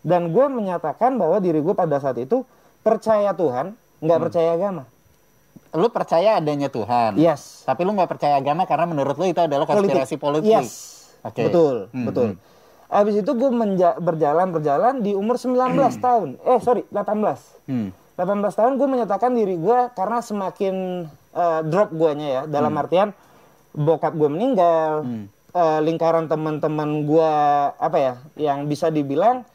dan 0.00 0.28
gue 0.28 0.46
menyatakan 0.46 1.14
bahwa 1.14 1.38
diri 1.38 1.58
gue 1.58 1.72
pada 1.72 1.98
saat 1.98 2.18
itu 2.18 2.42
percaya 2.80 3.30
Tuhan 3.32 3.72
nggak 3.98 4.18
percaya 4.20 4.52
agama 4.52 4.84
Lu 5.68 5.90
percaya 5.90 6.38
adanya 6.38 6.66
Tuhan. 6.66 7.14
yes 7.14 7.62
Tapi 7.62 7.82
lu 7.82 7.92
nggak 7.92 8.08
percaya 8.08 8.36
agama 8.36 8.64
karena 8.64 8.88
menurut 8.88 9.14
lu 9.14 9.26
itu 9.26 9.36
adalah 9.36 9.68
konspirasi 9.68 10.16
politik. 10.16 10.48
Yes. 10.48 10.96
Oke. 11.20 11.44
Betul, 11.44 11.92
Hmm, 11.92 12.06
betul. 12.08 12.28
Abis 12.88 13.20
itu 13.20 13.30
gue 13.30 13.50
berjalan 13.98 14.48
berjalan 14.48 15.04
di 15.04 15.12
umur 15.12 15.36
19 15.36 15.68
tahun. 16.00 16.40
Eh 16.40 16.56
sorry, 16.58 16.88
18. 16.88 17.68
Hmm. 17.68 17.92
18 18.16 18.24
tahun 18.54 18.72
gue 18.74 18.88
menyatakan 18.88 19.36
diri 19.36 19.60
gue 19.60 19.78
karena 19.92 20.18
semakin 20.18 21.04
eh, 21.36 21.60
drop 21.68 21.92
guanya 21.92 22.26
ya. 22.26 22.42
Dalam 22.48 22.72
artian 22.72 23.12
bokap 23.78 24.12
gue 24.12 24.26
meninggal, 24.28 25.06
eh, 25.48 25.80
lingkaran 25.80 26.26
teman-teman 26.26 26.88
gue 27.04 27.32
apa 27.72 27.96
ya, 27.96 28.12
yang 28.36 28.66
bisa 28.66 28.88
dibilang 28.88 29.46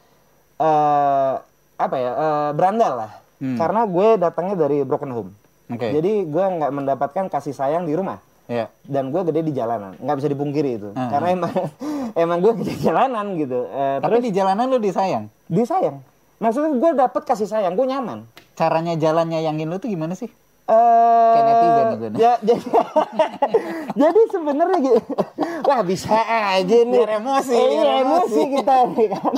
eh, 0.56 1.34
apa 1.76 1.96
ya, 1.96 2.10
eh, 2.10 2.50
berandal 2.52 2.92
lah. 2.98 3.12
Karena 3.36 3.84
gue 3.84 4.16
datangnya 4.16 4.56
dari 4.56 4.80
broken 4.82 5.10
home. 5.10 5.30
Oke. 5.66 5.92
Jadi 5.92 6.24
gue 6.24 6.44
nggak 6.50 6.72
mendapatkan 6.72 7.24
kasih 7.28 7.52
sayang 7.52 7.84
di 7.84 7.92
rumah 7.92 8.20
Ya. 8.44 8.68
dan 8.82 9.08
gue 9.08 9.24
gede 9.24 9.40
di 9.40 9.52
jalanan 9.52 9.96
nggak 9.96 10.16
bisa 10.20 10.28
dipungkiri 10.28 10.76
itu 10.76 10.92
Hmm. 10.92 11.08
karena 11.08 11.32
emang 11.32 11.52
emang 12.20 12.38
gue 12.38 12.52
gede 12.60 12.72
di 12.74 12.82
jalanan 12.82 13.26
gitu 13.34 13.64
Eh, 13.64 13.96
Tapi 13.98 14.20
di 14.20 14.30
jalanan 14.30 14.68
lu 14.68 14.76
disayang. 14.76 15.32
disayang 15.46 16.04
maksudnya 16.36 16.76
gue 16.76 16.90
dapet 16.94 17.24
kasih 17.24 17.48
sayang 17.48 17.72
gue 17.72 17.88
nyaman 17.88 18.28
Caranya 18.52 18.94
jalan 18.94 19.32
nyayangin 19.32 19.64
lu 19.64 19.80
tuh 19.80 19.88
gimana 19.88 20.12
sih? 20.12 20.28
Nih. 20.66 22.16
ya, 22.16 22.32
jadi 22.46 22.64
jadi 23.94 24.20
sebenarnya 24.28 24.78
gitu 24.80 25.00
wah 25.68 25.80
bisa 25.82 26.08
aja 26.16 26.76
nih 26.80 26.98
Biar 26.98 27.10
emosi, 27.18 27.52
Eh, 27.52 27.68
biar 27.70 27.84
iya, 27.84 27.94
emosi 28.00 28.10
emosi. 28.34 28.42
kita 28.54 28.74
nih 28.90 29.08
kan 29.10 29.32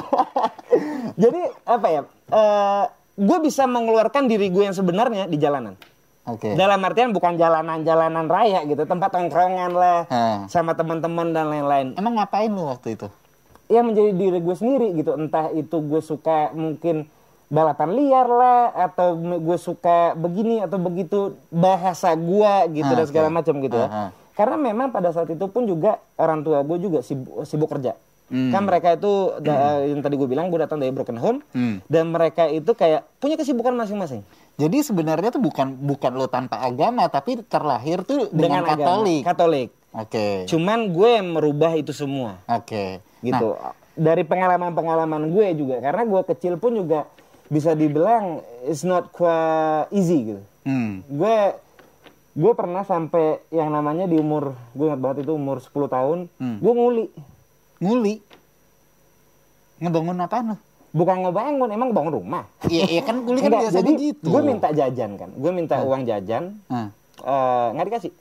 jadi 1.22 1.40
apa 1.64 1.86
ya 1.88 2.00
eh 2.28 2.84
gue 3.16 3.38
bisa 3.40 3.64
mengeluarkan 3.64 4.28
diri 4.28 4.48
gue 4.48 4.64
yang 4.64 4.76
sebenarnya 4.76 5.26
di 5.26 5.36
jalanan 5.36 5.74
Oke. 6.26 6.58
Dalam 6.58 6.82
artian 6.82 7.14
bukan 7.14 7.38
jalanan-jalanan 7.38 8.26
raya 8.26 8.66
gitu, 8.66 8.82
tempat 8.82 9.14
tongkrongan 9.14 9.70
lah, 9.70 10.10
Hmm. 10.10 10.50
sama 10.50 10.74
teman-teman 10.74 11.30
dan 11.30 11.46
lain-lain. 11.46 11.94
Emang 11.94 12.18
ngapain 12.18 12.50
lu 12.50 12.66
waktu 12.66 12.98
itu? 12.98 13.06
Ya 13.70 13.78
menjadi 13.78 14.10
diri 14.10 14.42
gue 14.42 14.56
sendiri 14.58 14.90
gitu, 14.98 15.14
entah 15.14 15.54
itu 15.54 15.78
gue 15.78 16.02
suka 16.02 16.50
mungkin 16.50 17.06
balapan 17.48 17.90
liar 17.92 18.26
lah, 18.26 18.60
atau 18.88 19.12
gue 19.16 19.56
suka 19.56 20.12
begini 20.12 20.60
atau 20.60 20.76
begitu 20.76 21.18
bahasa 21.48 22.10
gue 22.12 22.52
gitu 22.74 22.88
Ah, 22.88 22.96
dan 22.96 23.06
segala 23.06 23.28
oke. 23.28 23.36
macam 23.36 23.54
gitu 23.58 23.76
ya. 23.76 23.86
Ah, 23.86 23.96
ah. 23.96 24.10
Karena 24.32 24.56
memang 24.58 24.90
pada 24.90 25.08
saat 25.10 25.26
itu 25.26 25.46
pun 25.46 25.64
juga 25.64 25.96
orang 26.14 26.42
tua 26.42 26.60
gue 26.60 26.78
juga 26.78 27.00
sibuk, 27.00 27.42
sibuk 27.42 27.70
kerja. 27.70 27.96
Hmm. 28.26 28.50
Kan 28.50 28.66
mereka 28.66 28.92
itu 28.92 29.12
da- 29.38 29.80
yang 29.80 30.02
tadi 30.02 30.14
gue 30.14 30.26
bilang 30.26 30.50
gue 30.50 30.58
datang 30.58 30.76
dari 30.76 30.90
broken 30.90 31.14
home 31.14 31.38
Hmm. 31.48 31.78
dan 31.86 32.10
mereka 32.10 32.44
itu 32.44 32.68
kayak 32.68 33.06
punya 33.16 33.38
kesibukan 33.38 33.70
masing-masing. 33.72 34.26
Jadi 34.56 34.82
sebenarnya 34.82 35.30
tuh 35.30 35.38
bukan 35.38 35.78
bukan 35.78 36.10
lu 36.12 36.26
tanpa 36.26 36.58
agama 36.58 37.06
tapi 37.06 37.38
terlahir 37.40 38.02
tuh 38.02 38.26
dengan, 38.28 38.66
agama. 38.66 38.82
Katolik. 38.98 39.22
Katolik. 39.22 39.68
Oke. 39.94 40.26
Cuman 40.44 40.90
gue 40.90 41.08
yang 41.12 41.28
merubah 41.32 41.72
itu 41.72 41.94
semua. 41.94 42.42
Oke. 42.44 42.98
gitu 43.22 43.54
Nah, 43.54 43.72
dari 43.96 44.22
pengalaman-pengalaman 44.22 45.30
gue 45.30 45.46
juga 45.56 45.80
karena 45.80 46.02
gue 46.02 46.20
kecil 46.26 46.58
pun 46.58 46.74
juga 46.74 47.06
bisa 47.48 47.72
dibilang 47.72 48.38
it's 48.62 48.82
not 48.82 49.08
quite 49.08 49.86
easy 49.90 50.28
gitu 50.28 50.42
hmm. 50.62 51.06
gue 51.06 51.36
gue 52.32 52.52
pernah 52.52 52.82
sampai 52.82 53.40
yang 53.48 53.68
namanya 53.68 54.04
di 54.04 54.14
umur 54.14 54.52
gue 54.70 54.84
ingat 54.84 54.98
banget 54.98 55.18
itu 55.24 55.32
umur 55.32 55.58
10 55.58 55.72
tahun 55.88 56.18
Hmm. 56.36 56.58
gue 56.58 56.72
nguli 56.72 57.06
Nguli. 57.76 58.24
Ngebangun 59.76 60.16
apaan 60.18 60.46
lu? 60.48 60.56
bukan 60.90 61.16
ngebangun 61.20 61.68
emang 61.70 61.92
bangun 61.92 62.12
rumah 62.14 62.48
Iya, 62.64 62.88
iya 62.88 63.02
kan 63.02 63.20
nguli 63.20 63.36
kan 63.38 63.52
Enggak, 63.52 63.62
biasanya 63.68 63.84
jadi 63.84 63.92
gitu. 64.00 64.26
gue 64.26 64.40
minta 64.42 64.68
jajan 64.70 65.10
kan 65.14 65.28
gue 65.30 65.52
minta 65.52 65.76
uang 65.78 66.02
jajan 66.02 66.56
Hmm. 66.66 66.88
eh, 67.20 67.66
nggak 67.70 67.86
dikasih 67.86 68.12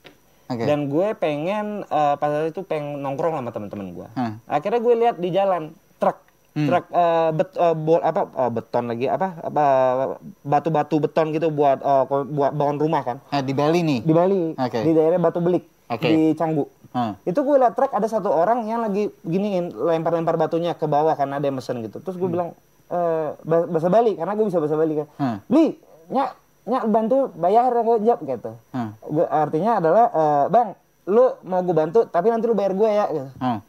Oke. 0.46 0.63
dan 0.65 0.79
gue 0.86 1.08
pengen 1.15 1.65
eh, 1.84 2.15
pada 2.15 2.34
saat 2.38 2.51
itu 2.51 2.62
pengen 2.62 3.00
nongkrong 3.00 3.39
sama 3.39 3.50
teman-teman 3.50 3.88
gue 3.89 4.08
Hmm. 4.12 4.44
akhirnya 4.46 4.79
gue 4.82 4.96
lihat 4.98 5.15
di 5.15 5.29
jalan 5.29 5.72
truk 5.96 6.20
Hmm. 6.55 6.67
truk 6.67 6.85
eh, 6.88 7.29
bet, 7.33 7.50
eh, 7.53 7.75
bol 7.75 8.00
apa 8.00 8.21
eh, 8.25 8.50
beton 8.50 8.83
lagi 8.88 9.05
apa 9.05 9.27
apa 9.43 9.63
batu-batu 10.39 10.95
beton 10.97 11.29
gitu 11.29 11.51
buat 11.51 11.77
eh, 11.77 12.03
ko- 12.05 12.24
buat 12.25 12.51
bangun 12.51 12.79
rumah 12.79 13.03
kan 13.03 13.17
Nah, 13.25 13.41
di 13.41 13.51
Bali 13.51 13.79
nih. 13.81 14.00
di 14.00 14.13
Bali 14.13 14.41
Oke. 14.55 14.79
di 14.79 14.91
daerah 14.91 15.19
Batu 15.19 15.39
Belik 15.39 15.67
Oke. 15.88 16.07
di 16.07 16.31
Canggu 16.33 16.63
Hmm. 16.89 17.12
itu 17.21 17.35
gue 17.35 17.55
lihat 17.57 17.75
truk 17.75 17.91
ada 17.91 18.07
satu 18.07 18.31
orang 18.31 18.63
yang 18.63 18.79
lagi 18.79 19.12
giniin 19.21 19.67
lempar-lempar 19.69 20.39
batunya 20.39 20.71
ke 20.71 20.88
bawah 20.88 21.12
karena 21.13 21.35
ada 21.35 21.45
yang 21.45 21.59
mesen 21.59 21.83
gitu 21.83 22.00
terus 22.00 22.15
gue 22.15 22.24
bilang 22.25 22.55
eh 22.88 23.35
bah- 23.38 23.67
bahasa 23.67 23.91
Bali 23.91 24.15
karena 24.15 24.31
gue 24.31 24.45
bisa 24.45 24.57
bahasa 24.57 24.75
Bali 24.75 24.93
kan 24.95 25.07
Hmm. 25.13 25.38
beli 25.45 25.75
nyak 26.07 26.29
nyak 26.63 26.83
bantu 26.88 27.17
bayar 27.35 27.67
gue 27.75 27.95
jawab 28.00 28.19
gitu 28.24 28.51
Hmm. 28.71 28.95
Gua- 29.03 29.27
artinya 29.27 29.71
adalah 29.75 30.05
eh, 30.07 30.45
bang 30.47 30.67
lu 31.05 31.25
mau 31.43 31.59
gue 31.59 31.75
bantu 31.75 32.00
tapi 32.07 32.31
nanti 32.31 32.47
lu 32.47 32.55
bayar 32.55 32.71
gue 32.74 32.88
ya 32.89 33.05
gitu. 33.12 33.29
Hmm. 33.38 33.59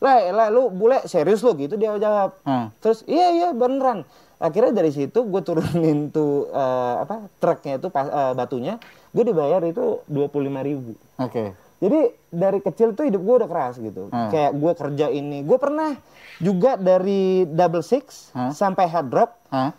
Lah 0.00 0.16
lah 0.30 0.48
lu 0.48 0.68
bule 0.68 1.04
serius 1.04 1.40
lu 1.40 1.52
gitu 1.54 1.76
dia 1.76 1.92
jawab 1.94 2.40
Hmm. 2.42 2.72
terus 2.78 3.04
iya 3.04 3.28
iya 3.30 3.48
beneran 3.52 4.08
akhirnya 4.36 4.72
dari 4.74 4.88
situ 4.88 5.20
gue 5.20 5.42
turunin 5.42 6.08
tuh 6.08 6.48
eh, 6.48 6.94
apa 6.98 7.28
truknya 7.36 7.76
itu 7.76 7.88
pas 7.88 8.06
eh, 8.06 8.32
batunya 8.32 8.80
gue 9.10 9.22
dibayar 9.22 9.60
itu 9.62 10.00
dua 10.06 10.26
puluh 10.26 10.48
ribu 10.56 10.96
Oke. 11.14 11.52
jadi 11.76 12.00
dari 12.26 12.58
kecil 12.58 12.92
tuh 12.92 13.04
hidup 13.04 13.20
gue 13.20 13.34
udah 13.36 13.48
keras 13.48 13.76
gitu 13.76 14.08
Hmm. 14.08 14.32
kayak 14.32 14.52
gue 14.54 14.72
kerja 14.74 15.06
ini 15.08 15.42
gue 15.42 15.58
pernah 15.58 15.92
juga 16.38 16.74
dari 16.74 17.44
double 17.44 17.84
six 17.84 18.32
Hmm. 18.32 18.48
sampai 18.50 18.88
hard 18.88 19.08
drop 19.08 19.36
Hah? 19.48 19.76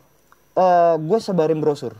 eh, 0.53 0.95
gue 0.99 1.17
sebarin 1.17 1.57
brosur 1.57 1.97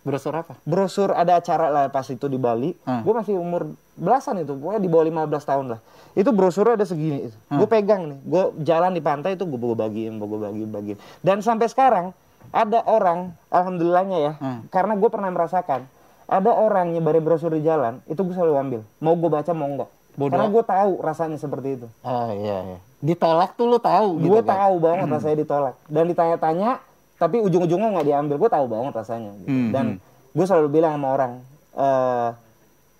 Brosur 0.00 0.32
apa? 0.32 0.56
brosur 0.62 1.12
ada 1.12 1.36
acara 1.36 1.68
lah 1.68 1.84
pas 1.86 2.04
itu 2.04 2.24
di 2.24 2.36
Bali 2.36 2.72
Hmm. 2.80 3.00
gue 3.00 3.12
masih 3.12 3.34
umur 3.34 3.68
belasan 3.92 4.38
itu 4.38 4.52
pokoknya 4.52 4.80
di 4.80 4.88
bawah 4.88 5.04
15 5.04 5.44
tahun 5.44 5.66
lah 5.68 5.80
itu 6.10 6.30
brosurnya 6.30 6.74
ada 6.74 6.84
segini 6.84 7.28
itu 7.28 7.36
Hmm. 7.46 7.60
gue 7.60 7.68
pegang 7.68 8.02
nih 8.06 8.18
gue 8.18 8.42
jalan 8.62 8.90
di 8.90 9.00
pantai 9.00 9.30
itu 9.32 9.44
gue 9.44 9.58
bagiin 9.76 10.16
gue 10.16 10.28
bagiin 10.40 10.70
bagiin 10.70 10.98
dan 11.18 11.38
sampai 11.38 11.66
sekarang 11.66 12.16
ada 12.48 12.80
orang 12.82 13.36
alhamdulillahnya 13.50 14.18
ya 14.18 14.32
Hmm. 14.34 14.64
karena 14.68 14.94
gue 14.94 15.06
pernah 15.06 15.28
merasakan 15.28 15.84
ada 16.24 16.50
orang 16.50 16.90
nyebarin 16.90 17.20
brosur 17.20 17.50
di 17.50 17.60
jalan 17.60 18.00
itu 18.06 18.16
gue 18.18 18.32
selalu 18.32 18.54
ambil 18.56 18.80
mau 18.96 19.12
gue 19.12 19.28
baca 19.28 19.52
mau 19.52 19.68
enggak 19.68 19.90
Bodoh. 20.10 20.32
karena 20.32 20.48
gue 20.48 20.64
tahu 20.64 20.92
rasanya 20.98 21.36
seperti 21.36 21.68
itu 21.76 21.86
Oh 22.00 22.32
iya, 22.32 22.56
iya. 22.66 22.78
Ditolak 23.00 23.52
tuh 23.52 23.64
lu 23.66 23.76
tahu 23.76 24.16
gitu 24.18 24.28
gue 24.30 24.42
kan? 24.42 24.52
tahu 24.58 24.74
banget 24.78 25.06
rasanya 25.08 25.36
ditolak 25.38 25.74
dan 25.84 26.04
ditanya-tanya 26.06 26.70
tapi 27.20 27.36
ujung-ujungnya 27.38 27.92
nggak 27.92 28.06
diambil 28.08 28.36
gue 28.38 28.50
tahu 28.50 28.64
banget 28.66 28.92
rasanya 28.96 29.30
gitu. 29.38 29.48
Hmm, 29.52 29.70
dan 29.70 29.84
hmm. 29.94 30.32
gue 30.32 30.46
selalu 30.48 30.68
bilang 30.72 30.96
sama 30.96 31.08
orang 31.12 31.32
eh 31.70 32.30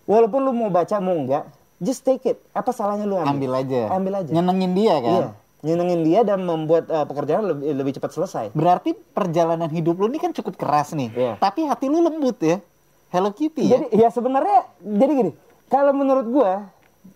walaupun 0.05 0.41
lu 0.43 0.53
mau 0.53 0.69
baca 0.69 0.97
mau 0.99 1.17
enggak 1.17 1.49
just 1.79 2.05
take 2.05 2.23
it 2.27 2.39
apa 2.53 2.69
salahnya 2.71 3.09
lu 3.09 3.17
ambil 3.17 3.33
Ambil 3.33 3.53
aja. 3.57 3.83
ambil 3.91 4.13
aja 4.21 4.31
Nyenengin 4.31 4.73
dia 4.75 4.95
kan. 4.99 5.11
iya 5.11 5.27
nyenengin 5.61 6.01
dia 6.03 6.21
dan 6.23 6.41
membuat 6.41 6.85
eh, 6.87 7.05
pekerjaan 7.05 7.45
lebih, 7.47 7.65
lebih 7.75 7.93
cepat 7.95 8.11
selesai 8.11 8.45
Berarti 8.53 8.93
perjalanan 8.93 9.69
hidup 9.69 9.97
lu 9.97 10.09
ini 10.09 10.17
kan 10.17 10.33
cukup 10.33 10.57
keras 10.57 10.93
nih. 10.93 11.13
Iya. 11.13 11.33
Tapi 11.37 11.65
hati 11.65 11.85
lu 11.85 12.01
lembut 12.01 12.41
ya. 12.41 12.61
Hello 13.09 13.29
Kitty 13.31 13.65
ya. 13.65 13.77
jadi 13.77 13.87
ya 13.93 14.09
sebenarnya 14.09 14.71
jadi 14.79 15.13
gini 15.17 15.33
kalau 15.67 15.93
menurut 15.93 16.27
gue 16.27 16.51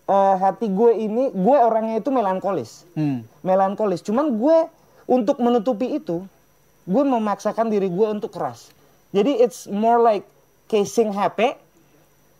eh, 0.07 0.35
hati 0.37 0.69
gue 0.69 0.93
ini 0.95 1.29
gue 1.31 1.57
orangnya 1.59 2.01
itu 2.01 2.09
melankolis 2.09 2.85
Hmm. 2.93 3.25
melankolis. 3.41 4.01
Cuman 4.01 4.33
gue 4.35 4.59
untuk 5.05 5.37
menutupi 5.37 5.95
itu, 5.95 6.25
gue 6.85 7.03
memaksakan 7.03 7.69
diri 7.69 7.89
gue 7.89 8.07
untuk 8.07 8.31
keras. 8.31 8.69
Jadi 9.11 9.39
it's 9.39 9.65
more 9.67 9.99
like 9.99 10.25
casing 10.67 11.11
HP 11.11 11.57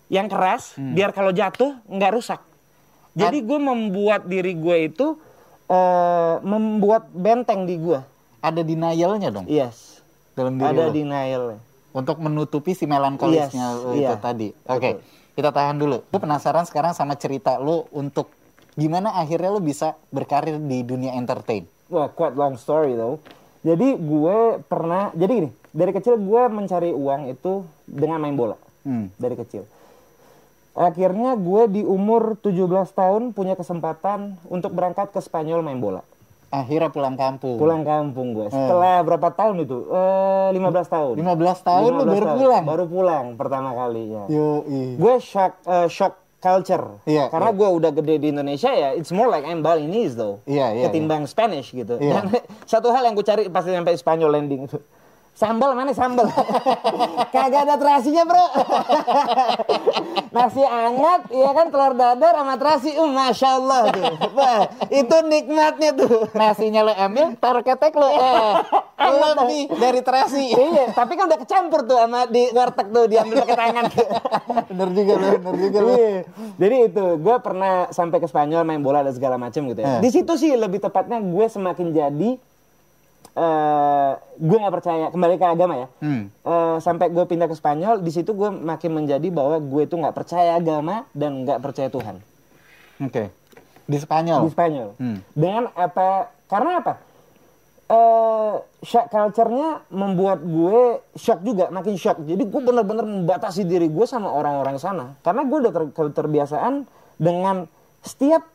yang 0.09 0.29
keras, 0.29 0.75
Hmm. 0.75 0.93
biar 0.93 1.11
kalau 1.11 1.31
jatuh 1.31 1.81
nggak 1.87 2.13
rusak. 2.13 2.41
Jadi 3.15 3.41
gue 3.41 3.59
membuat 3.59 4.27
diri 4.27 4.53
gue 4.53 4.77
itu 4.87 5.07
eh, 5.65 6.35
membuat 6.41 7.09
benteng 7.09 7.65
di 7.65 7.81
gue. 7.81 7.97
Ada 8.39 8.61
denialnya 8.61 9.33
dong 9.33 9.49
Yes. 9.49 10.05
dalam 10.35 10.61
diri 10.61 10.77
Ada 10.77 10.93
denial. 10.93 11.57
untuk 11.91 12.21
menutupi 12.21 12.77
si 12.77 12.85
melankolisnya 12.85 13.67
Yes, 13.73 13.97
itu 13.97 14.05
iya. 14.05 14.21
tadi. 14.21 14.53
Oke, 14.69 15.01
Betul. 15.01 15.09
kita 15.33 15.51
tahan 15.51 15.77
dulu. 15.81 16.05
Gue 16.05 16.21
penasaran 16.21 16.69
sekarang 16.69 16.93
sama 16.93 17.17
cerita 17.17 17.57
lu 17.57 17.89
untuk 17.89 18.29
gimana 18.75 19.17
akhirnya 19.17 19.49
lu 19.49 19.65
bisa 19.65 19.97
berkarir 20.11 20.61
di 20.61 20.83
dunia 20.83 21.15
entertain. 21.15 21.65
Wah, 21.89 22.13
quite 22.13 22.37
long 22.37 22.59
story 22.59 22.93
though. 22.93 23.17
Jadi 23.65 23.97
gue 23.97 24.39
pernah, 24.69 25.09
jadi 25.17 25.33
gini, 25.33 25.51
dari 25.73 25.91
kecil 25.97 26.21
gue 26.21 26.43
mencari 26.53 26.93
uang 26.93 27.33
itu 27.33 27.65
dengan 27.89 28.21
main 28.21 28.37
bola. 28.37 28.61
Hmm. 28.85 29.09
dari 29.17 29.33
kecil. 29.33 29.65
Akhirnya 30.77 31.41
gue 31.41 31.63
di 31.73 31.83
umur 31.89 32.37
17 32.37 32.69
tahun 32.93 33.33
punya 33.33 33.57
kesempatan 33.57 34.37
untuk 34.53 34.77
berangkat 34.77 35.09
ke 35.09 35.25
Spanyol 35.25 35.65
main 35.65 35.81
bola. 35.81 36.05
Akhirnya 36.53 36.93
pulang 36.93 37.17
kampung. 37.17 37.57
Pulang 37.57 37.83
kampung 37.83 38.37
gue. 38.37 38.47
Setelah 38.53 39.01
berapa 39.03 39.33
tahun 39.33 39.65
itu? 39.65 39.89
Eh 39.89 40.49
15 40.55 40.87
tahun. 40.87 41.15
15 41.19 41.67
tahun 41.67 41.91
lu 41.91 42.03
15 42.05 42.13
baru 42.13 42.27
tahun. 42.27 42.39
pulang. 42.39 42.65
Baru 42.69 42.85
pulang 42.87 43.25
pertama 43.35 43.71
kalinya. 43.75 44.23
Yo, 44.31 44.63
Gue 45.01 45.15
shock 45.19 45.59
eh, 45.67 45.89
shock 45.91 46.15
culture. 46.45 47.01
Iya, 47.09 47.33
Karena 47.33 47.51
iya. 47.51 47.57
gue 47.57 47.69
udah 47.81 47.91
gede 47.97 48.15
di 48.21 48.29
Indonesia 48.29 48.69
ya, 48.69 48.93
it's 48.93 49.09
more 49.09 49.33
like 49.33 49.49
I'm 49.49 49.65
Balinese 49.65 50.13
though. 50.13 50.45
Iya, 50.45 50.77
iya, 50.77 50.85
Ketimbang 50.93 51.25
Spanish 51.25 51.73
gitu. 51.73 51.97
Iya. 51.97 52.21
Dan 52.21 52.45
satu 52.73 52.93
hal 52.93 53.09
yang 53.09 53.17
gue 53.17 53.25
cari 53.25 53.49
pas 53.49 53.65
sampai 53.65 53.97
Spanyol 53.97 54.37
landing 54.37 54.69
itu. 54.69 54.77
Sambal 55.35 55.75
mana 55.75 55.91
sambal? 55.91 56.31
Kagak 57.35 57.67
ada 57.67 57.75
terasinya 57.75 58.23
bro. 58.23 58.47
Nasi 60.35 60.63
hangat, 60.63 61.27
ya 61.31 61.51
kan 61.51 61.67
telur 61.75 61.95
dadar 61.95 62.35
sama 62.39 62.55
terasi, 62.55 62.95
uh, 62.95 63.11
masya 63.11 63.59
Allah 63.59 63.81
tuh. 63.91 64.15
Wah, 64.31 64.63
itu 64.87 65.17
nikmatnya 65.27 65.91
tuh. 65.91 66.31
Nasinya 66.35 66.87
lu 66.87 66.95
ambil, 66.95 67.35
taruh 67.39 67.63
ketek 67.63 67.95
lu. 67.95 68.07
Eh, 69.05 69.11
lebih 69.13 69.69
dari 69.77 70.01
terasi. 70.01 70.55
iya, 70.55 70.89
tapi 70.97 71.19
kan 71.19 71.29
udah 71.29 71.37
kecampur 71.37 71.85
tuh 71.85 71.99
sama 71.99 72.25
di 72.25 72.49
warteg 72.57 72.89
tuh 72.89 73.05
diambil 73.05 73.45
pakai 73.45 73.59
tangan. 73.59 73.85
bener 74.65 74.89
juga 74.97 75.13
lu, 75.19 75.29
bener 75.45 75.57
juga 75.61 75.79
lu. 75.83 75.93
Iya. 75.93 76.19
Jadi 76.57 76.77
itu, 76.89 77.05
gue 77.21 77.37
pernah 77.43 77.75
sampai 77.93 78.17
ke 78.17 78.27
Spanyol 78.31 78.65
main 78.65 78.81
bola 78.81 79.05
dan 79.05 79.13
segala 79.13 79.37
macam 79.37 79.61
gitu 79.69 79.77
Eh. 79.77 79.85
ya. 79.85 79.99
Di 80.01 80.09
situ 80.09 80.33
sih 80.41 80.57
lebih 80.57 80.81
tepatnya 80.81 81.21
gue 81.21 81.47
semakin 81.47 81.93
jadi 81.93 82.31
eh 83.35 84.13
gue 84.39 84.57
nggak 84.59 84.75
percaya 84.75 85.05
kembali 85.11 85.35
ke 85.35 85.47
agama 85.47 85.75
ya. 85.75 85.89
Hmm. 85.99 86.31
Eh, 86.31 86.77
sampai 86.79 87.11
gue 87.11 87.25
pindah 87.27 87.51
ke 87.51 87.57
Spanyol, 87.59 87.99
di 87.99 88.15
situ 88.15 88.31
gue 88.31 88.47
makin 88.47 88.95
menjadi 88.95 89.27
bahwa 89.31 89.59
gue 89.59 89.83
itu 89.83 89.95
nggak 89.95 90.15
percaya 90.15 90.55
agama 90.55 91.07
dan 91.11 91.43
nggak 91.43 91.59
percaya 91.59 91.91
Tuhan 91.91 92.23
Oke. 93.03 93.35
Di 93.85 93.99
Spanyol. 93.99 94.47
di 94.47 94.51
Spanyol. 94.55 94.89
Hmm. 94.97 95.19
Dengan 95.35 95.67
apa? 95.75 96.31
Karena 96.47 96.79
apa? 96.79 96.95
Eh 97.85 98.55
shock 98.81 99.11
culture-nya 99.11 99.83
membuat 99.91 100.41
gue 100.41 101.03
shock 101.19 101.43
juga, 101.43 101.69
makin 101.69 101.99
shock. 101.99 102.23
Jadi 102.23 102.49
gue 102.49 102.61
benar-benar 102.63 103.03
membatasi 103.03 103.67
diri 103.67 103.91
gue 103.91 104.07
sama 104.07 104.31
orang-orang 104.31 104.79
sana. 104.79 105.19
Karena 105.21 105.43
gue 105.43 105.59
udah 105.59 105.73
ter- 105.75 105.93
keterbiasaan 105.93 106.87
dengan 107.19 107.67
setiap 108.01 108.47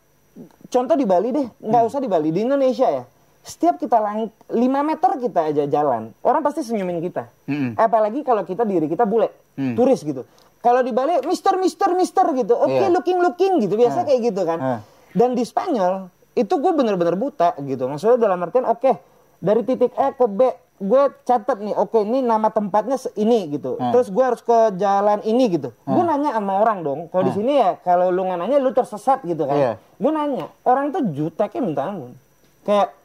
contoh 0.71 0.95
di 0.95 1.03
Bali 1.03 1.29
deh, 1.35 1.47
nggak 1.61 1.83
usah 1.83 1.99
di 1.99 2.07
Bali, 2.07 2.31
di 2.31 2.41
Indonesia 2.47 2.87
ya. 2.89 3.03
Setiap 3.39 3.75
kita 3.75 3.97
lang 3.97 4.29
5 4.45 4.55
meter 4.83 5.11
kita 5.17 5.49
aja 5.49 5.63
jalan, 5.65 6.11
orang 6.21 6.41
pasti 6.41 6.61
senyumin 6.61 6.99
kita. 6.99 7.31
Mm-mm. 7.47 7.73
Apalagi 7.73 8.21
kalau 8.21 8.43
kita 8.43 8.61
diri 8.63 8.85
kita 8.85 9.03
bule, 9.03 9.31
Hmm. 9.55 9.73
turis 9.73 9.99
gitu. 9.99 10.23
Kalau 10.59 10.83
di 10.83 10.91
Bali, 10.91 11.23
Mister, 11.23 11.55
Mister, 11.55 11.91
Mister 11.93 12.27
gitu. 12.33 12.51
Oke, 12.53 12.71
Iya. 12.77 12.91
looking, 12.91 13.19
looking 13.19 13.53
gitu. 13.59 13.75
Biasa 13.75 14.03
Ah. 14.03 14.05
kayak 14.05 14.19
gitu 14.27 14.41
kan. 14.43 14.59
Ah. 14.59 14.79
Dan 15.11 15.31
di 15.31 15.41
Spanyol 15.41 16.11
itu 16.31 16.51
gue 16.53 16.71
bener-bener 16.71 17.15
buta 17.15 17.55
gitu. 17.59 17.87
Maksudnya 17.87 18.19
dalam 18.19 18.39
artian 18.39 18.63
oke 18.63 18.91
dari 19.39 19.61
titik 19.63 19.95
A 19.95 20.11
ke 20.11 20.27
B 20.27 20.51
gue 20.79 21.03
catat 21.21 21.59
nih 21.59 21.75
oke 21.75 21.99
ini 21.99 22.19
nama 22.19 22.47
tempatnya 22.49 22.95
ini 23.15 23.51
gitu. 23.51 23.75
Ah. 23.75 23.91
Terus 23.91 24.07
gue 24.09 24.21
harus 24.21 24.39
ke 24.39 24.57
jalan 24.75 25.23
ini 25.23 25.47
gitu. 25.49 25.71
Gue 25.81 26.03
nanya 26.03 26.31
sama 26.33 26.59
orang 26.59 26.83
dong. 26.83 26.99
Kalau 27.07 27.23
di 27.23 27.33
sini 27.33 27.55
ya 27.55 27.79
kalau 27.79 28.07
lu 28.07 28.21
nggak 28.21 28.39
nanya 28.39 28.59
lu 28.59 28.71
tersesat 28.71 29.23
gitu 29.23 29.43
kan. 29.43 29.55
Iya. 29.55 29.71
Gue 29.95 30.11
nanya 30.11 30.51
orang 30.63 30.91
tuh 30.91 31.07
juteknya 31.09 31.59
minta 31.59 31.83
ampun. 31.83 32.15
Kayak 32.63 32.98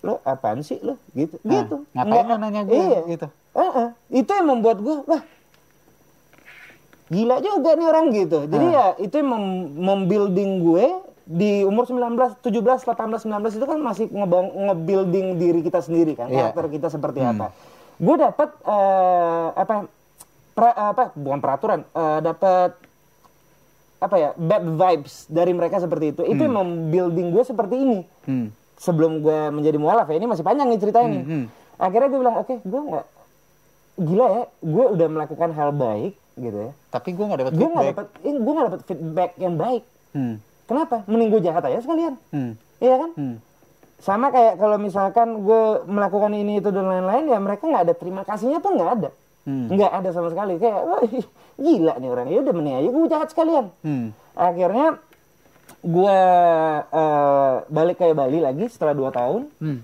lu 0.00 0.16
apaan 0.22 0.60
sih 0.60 0.80
lu 0.80 0.96
gitu 1.12 1.36
Ah, 1.40 1.50
gitu. 1.58 1.76
ngapain 1.90 2.08
Nggak- 2.10 2.26
lu 2.26 2.34
nanya 2.38 2.62
gue 2.62 2.74
Iya. 2.74 3.00
gitu? 3.06 3.26
Heeh. 3.50 3.88
itu 4.14 4.30
yang 4.30 4.46
membuat 4.46 4.78
gue 4.78 4.96
wah 5.04 5.22
gila 7.08 7.36
juga 7.38 7.70
nih 7.74 7.86
orang 7.86 8.06
gitu. 8.14 8.38
Jadi 8.46 8.66
Ah. 8.68 8.94
ya 8.94 9.02
itu 9.02 9.14
yang 9.14 9.28
mem- 9.28 9.68
membuilding 9.76 10.50
gue 10.62 10.84
di 11.26 11.62
umur 11.62 11.84
19, 11.84 12.38
17, 12.40 12.80
18, 12.80 13.20
19 13.20 13.52
itu 13.52 13.62
kan 13.64 13.78
masih 13.78 14.06
ngebang, 14.08 14.46
nge-building 14.50 15.26
diri 15.36 15.60
kita 15.60 15.78
sendiri 15.80 16.14
kan, 16.14 16.26
Iya. 16.26 16.50
karakter 16.50 16.66
kita 16.70 16.88
seperti 16.88 17.20
apa. 17.20 17.50
Gue 17.96 18.16
dapat 18.16 18.48
eh, 18.56 19.48
apa 19.52 19.74
pra- 20.52 20.78
apa 20.88 21.10
bukan 21.12 21.38
peraturan, 21.38 21.80
eh, 21.84 22.18
dapat 22.20 22.74
apa 23.98 24.16
ya 24.16 24.30
bad 24.32 24.64
vibes 24.64 25.26
dari 25.26 25.52
mereka 25.52 25.76
seperti 25.76 26.06
itu. 26.10 26.22
Itu 26.24 26.40
yang 26.40 26.56
membuilding 26.56 27.30
gue 27.30 27.42
seperti 27.44 27.74
ini. 27.76 27.98
Hmm. 28.24 28.48
Sebelum 28.80 29.20
gue 29.20 29.38
menjadi 29.52 29.76
mualaf 29.76 30.08
ya 30.08 30.16
ini 30.16 30.24
masih 30.24 30.40
panjang 30.40 30.72
nih 30.72 30.80
ceritanya 30.80 31.08
nih. 31.12 31.22
hmm. 31.28 31.44
Akhirnya 31.76 32.08
gue 32.08 32.20
bilang 32.20 32.36
oke 32.40 32.54
gue 32.64 32.80
nggak 32.80 33.06
gila 34.00 34.26
ya, 34.32 34.44
gue 34.48 34.84
udah 34.96 35.08
melakukan 35.12 35.50
hal 35.52 35.70
baik 35.76 36.16
gitu 36.40 36.56
ya. 36.56 36.72
Tapi 36.88 37.08
gue 37.12 37.24
gak 37.28 37.38
dapet 37.44 37.52
Gue 37.52 37.68
nggak 37.68 37.86
dapat, 37.92 38.06
eh, 38.24 38.34
gue 38.40 38.52
nggak 38.56 38.66
dapat 38.72 38.82
feedback 38.88 39.30
yang 39.36 39.54
baik. 39.60 39.82
Hmm. 40.16 40.34
Kenapa? 40.64 40.96
Mending 41.04 41.28
gue 41.36 41.40
jahat 41.44 41.62
aja 41.68 41.78
sekalian. 41.84 42.14
Hmm. 42.32 42.56
Iya 42.80 42.96
kan? 42.96 43.10
Hmm. 43.18 43.36
Sama 44.00 44.32
kayak 44.32 44.56
kalau 44.56 44.80
misalkan 44.80 45.44
gue 45.44 45.62
melakukan 45.84 46.32
ini 46.32 46.64
itu 46.64 46.72
dan 46.72 46.88
lain-lain 46.88 47.28
ya 47.28 47.36
mereka 47.36 47.68
nggak 47.68 47.84
ada 47.84 47.94
terima 47.94 48.22
kasihnya 48.24 48.64
pun 48.64 48.80
nggak 48.80 48.92
ada. 48.96 49.10
Hmm. 49.44 49.68
Nggak 49.68 49.92
ada 49.92 50.08
sama 50.16 50.32
sekali. 50.32 50.56
Kayak 50.56 50.80
wah 50.88 51.02
gila 51.60 51.94
nih 52.00 52.08
orang. 52.08 52.26
Ya 52.32 52.38
udah 52.40 52.54
mending 52.56 52.76
aja 52.80 52.88
gue 52.88 53.06
jahat 53.12 53.28
sekalian. 53.28 53.66
Hmm. 53.84 54.16
Akhirnya 54.32 54.96
gue 55.82 56.18
eh, 56.84 57.54
balik 57.66 57.96
ke 57.96 58.12
Bali 58.12 58.38
lagi 58.38 58.64
setelah 58.66 58.92
2 58.92 59.10
tahun. 59.10 59.42
Hmm. 59.56 59.80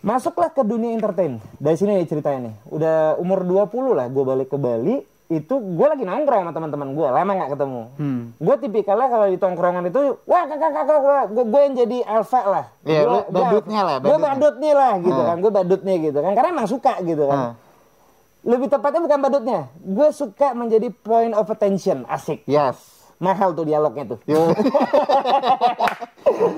Masuklah 0.00 0.48
ke 0.48 0.62
dunia 0.62 0.90
entertain. 0.90 1.36
Dari 1.54 1.76
sini 1.76 1.92
nih 1.94 2.08
ceritanya 2.08 2.48
nih. 2.48 2.54
Udah 2.66 2.96
umur 3.16 3.44
20 3.44 3.68
lah 3.92 4.06
gue 4.06 4.24
balik 4.24 4.48
ke 4.48 4.56
Bali. 4.56 4.96
Itu 5.28 5.60
gue 5.60 5.86
lagi 5.86 6.02
nongkrong 6.02 6.42
sama 6.42 6.52
teman-teman 6.52 6.88
gue. 6.90 7.06
Lama 7.06 7.30
nggak 7.30 7.50
ketemu. 7.52 7.82
Hmm. 7.94 8.22
Gue 8.34 8.56
tipikalnya 8.58 9.06
kalau 9.06 9.26
di 9.26 9.36
tongkrongan 9.36 9.84
itu, 9.86 10.00
wah 10.24 10.42
kakak 10.42 10.72
kakak, 10.72 10.98
gue, 11.30 11.44
gue 11.44 11.60
yang 11.60 11.74
jadi 11.76 11.96
alpha 12.02 12.40
lah. 12.42 12.64
Iya, 12.82 13.00
Gua- 13.04 13.26
gua 13.28 13.40
badutnya 13.44 13.80
lah, 13.80 13.96
Gue 13.96 14.08
badutnya. 14.10 14.26
badutnya 14.26 14.72
lah 14.74 14.92
gitu 14.98 15.14
Ah. 15.14 15.26
kan. 15.26 15.36
Gue 15.38 15.52
badutnya 15.52 15.94
gitu 16.00 16.18
kan. 16.18 16.32
Karena 16.32 16.48
emang 16.50 16.66
suka 16.66 16.92
gitu 17.00 17.24
kan. 17.24 17.38
Ah. 17.38 17.52
Lebih 18.40 18.66
tepatnya 18.66 19.00
bukan 19.00 19.18
badutnya. 19.20 19.60
Gue 19.76 20.08
suka 20.10 20.48
menjadi 20.50 20.88
point 20.96 21.30
of 21.30 21.46
attention. 21.46 22.08
Asik. 22.08 22.40
Yes. 22.44 22.99
Mahal 23.20 23.52
tuh 23.52 23.62
dialognya 23.62 24.04
tuh. 24.08 24.18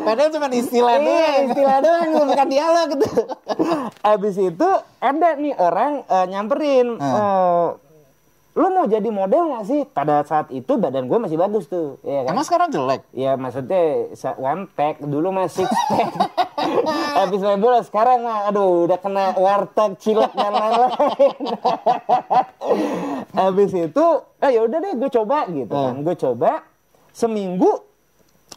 Padahal 0.07 0.31
cuma 0.31 0.47
istilah 0.49 0.95
Iya, 0.95 1.03
doang. 1.03 1.45
istilah 1.51 1.79
doang 1.81 2.09
bukan 2.23 2.49
dialog 2.55 2.87
gitu. 2.95 3.09
Abis 4.01 4.37
itu 4.37 4.69
ada 4.99 5.29
nih 5.35 5.55
orang 5.57 6.07
eh, 6.07 6.27
nyamperin, 6.29 6.87
Ah. 6.97 7.11
eh, 7.11 7.67
lu 8.53 8.69
mau 8.69 8.85
jadi 8.85 9.09
model 9.09 9.49
gak 9.51 9.65
sih? 9.65 9.81
Pada 9.87 10.23
saat 10.23 10.53
itu 10.53 10.77
badan 10.77 11.09
gue 11.09 11.19
masih 11.19 11.35
bagus 11.35 11.67
tuh, 11.67 11.99
ya 12.03 12.23
kan? 12.23 12.31
Emang 12.31 12.45
sekarang 12.45 12.69
jelek? 12.69 13.03
Ya 13.11 13.35
maksudnya 13.35 14.13
one 14.37 14.69
pack 14.69 15.01
dulu 15.01 15.33
mah 15.33 15.49
six 15.49 15.67
pack. 15.67 16.13
Habis 17.19 17.41
main 17.41 17.59
bola 17.59 17.83
sekarang 17.83 18.23
mah 18.23 18.47
aduh 18.47 18.87
udah 18.87 18.99
kena 18.99 19.35
warteg, 19.35 19.99
cilok 19.99 20.31
dan 20.31 20.53
lain-lain. 20.53 21.35
Habis 23.33 23.73
itu 23.73 24.05
ah 24.39 24.51
ya 24.51 24.61
udah 24.63 24.79
deh 24.79 24.93
gue 24.95 25.11
coba 25.11 25.49
gitu 25.49 25.73
kan. 25.73 25.97
Gue 26.01 26.15
coba 26.15 26.63
seminggu 27.11 27.81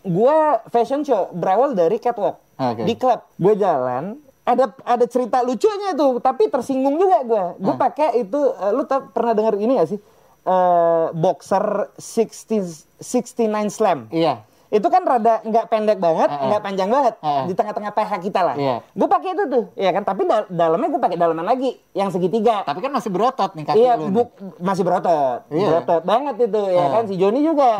gue 0.01 0.38
fashion 0.69 1.01
show 1.01 1.31
berawal 1.31 1.73
dari 1.73 1.97
catwalk 1.97 2.38
Oke. 2.55 2.83
di 2.83 2.93
klub. 2.93 3.23
Gue 3.35 3.55
jalan 3.55 4.19
ada 4.45 4.69
ada 4.85 5.05
cerita 5.05 5.41
lucunya 5.41 5.91
tuh, 5.91 6.21
tapi 6.21 6.47
tersinggung 6.47 6.95
juga 6.95 7.25
gue. 7.25 7.43
Gue 7.57 7.73
Ah. 7.73 7.81
pakai 7.81 8.21
itu, 8.21 8.38
eh, 8.38 8.71
lu 8.71 8.85
tau, 8.85 9.09
pernah 9.09 9.33
dengar 9.33 9.57
ini 9.57 9.73
gak 9.73 9.89
sih? 9.89 9.99
Eh, 10.45 11.05
boxer 11.11 11.89
60, 11.97 12.61
69 13.01 13.73
slam. 13.73 14.05
Iya. 14.13 14.45
Itu 14.75 14.88
kan 14.88 15.01
rada 15.01 15.39
nggak 15.39 15.65
pendek 15.65 15.97
banget, 15.97 16.27
nggak 16.27 16.59
panjang 16.59 16.89
banget, 16.91 17.13
ah. 17.19 17.47
di 17.47 17.55
tengah-tengah 17.55 17.91
PH 17.91 18.11
kita 18.19 18.41
lah. 18.43 18.55
Iya. 18.55 18.75
Gue 18.91 19.07
pakai 19.07 19.31
itu 19.31 19.43
tuh, 19.47 19.63
ya 19.73 19.89
kan. 19.89 20.03
Tapi 20.03 20.27
dal- 20.27 20.51
dalamnya 20.51 20.91
gue 20.91 20.99
pakai 20.99 21.15
dalaman 21.15 21.47
lagi, 21.47 21.79
yang 21.93 22.11
segitiga. 22.11 22.67
Tapi 22.67 22.83
kan 22.83 22.91
masih 22.91 23.07
berotot 23.07 23.55
nih 23.55 23.63
kaki 23.63 23.79
Iya, 23.79 23.95
lu. 23.95 24.27
masih 24.59 24.83
berotot. 24.83 25.47
Iya. 25.47 25.67
Berotot 25.71 26.03
banget 26.03 26.35
itu, 26.43 26.61
ya 26.67 26.83
Ah. 26.83 26.89
kan 26.91 27.03
si 27.07 27.15
Joni 27.15 27.39
juga. 27.39 27.71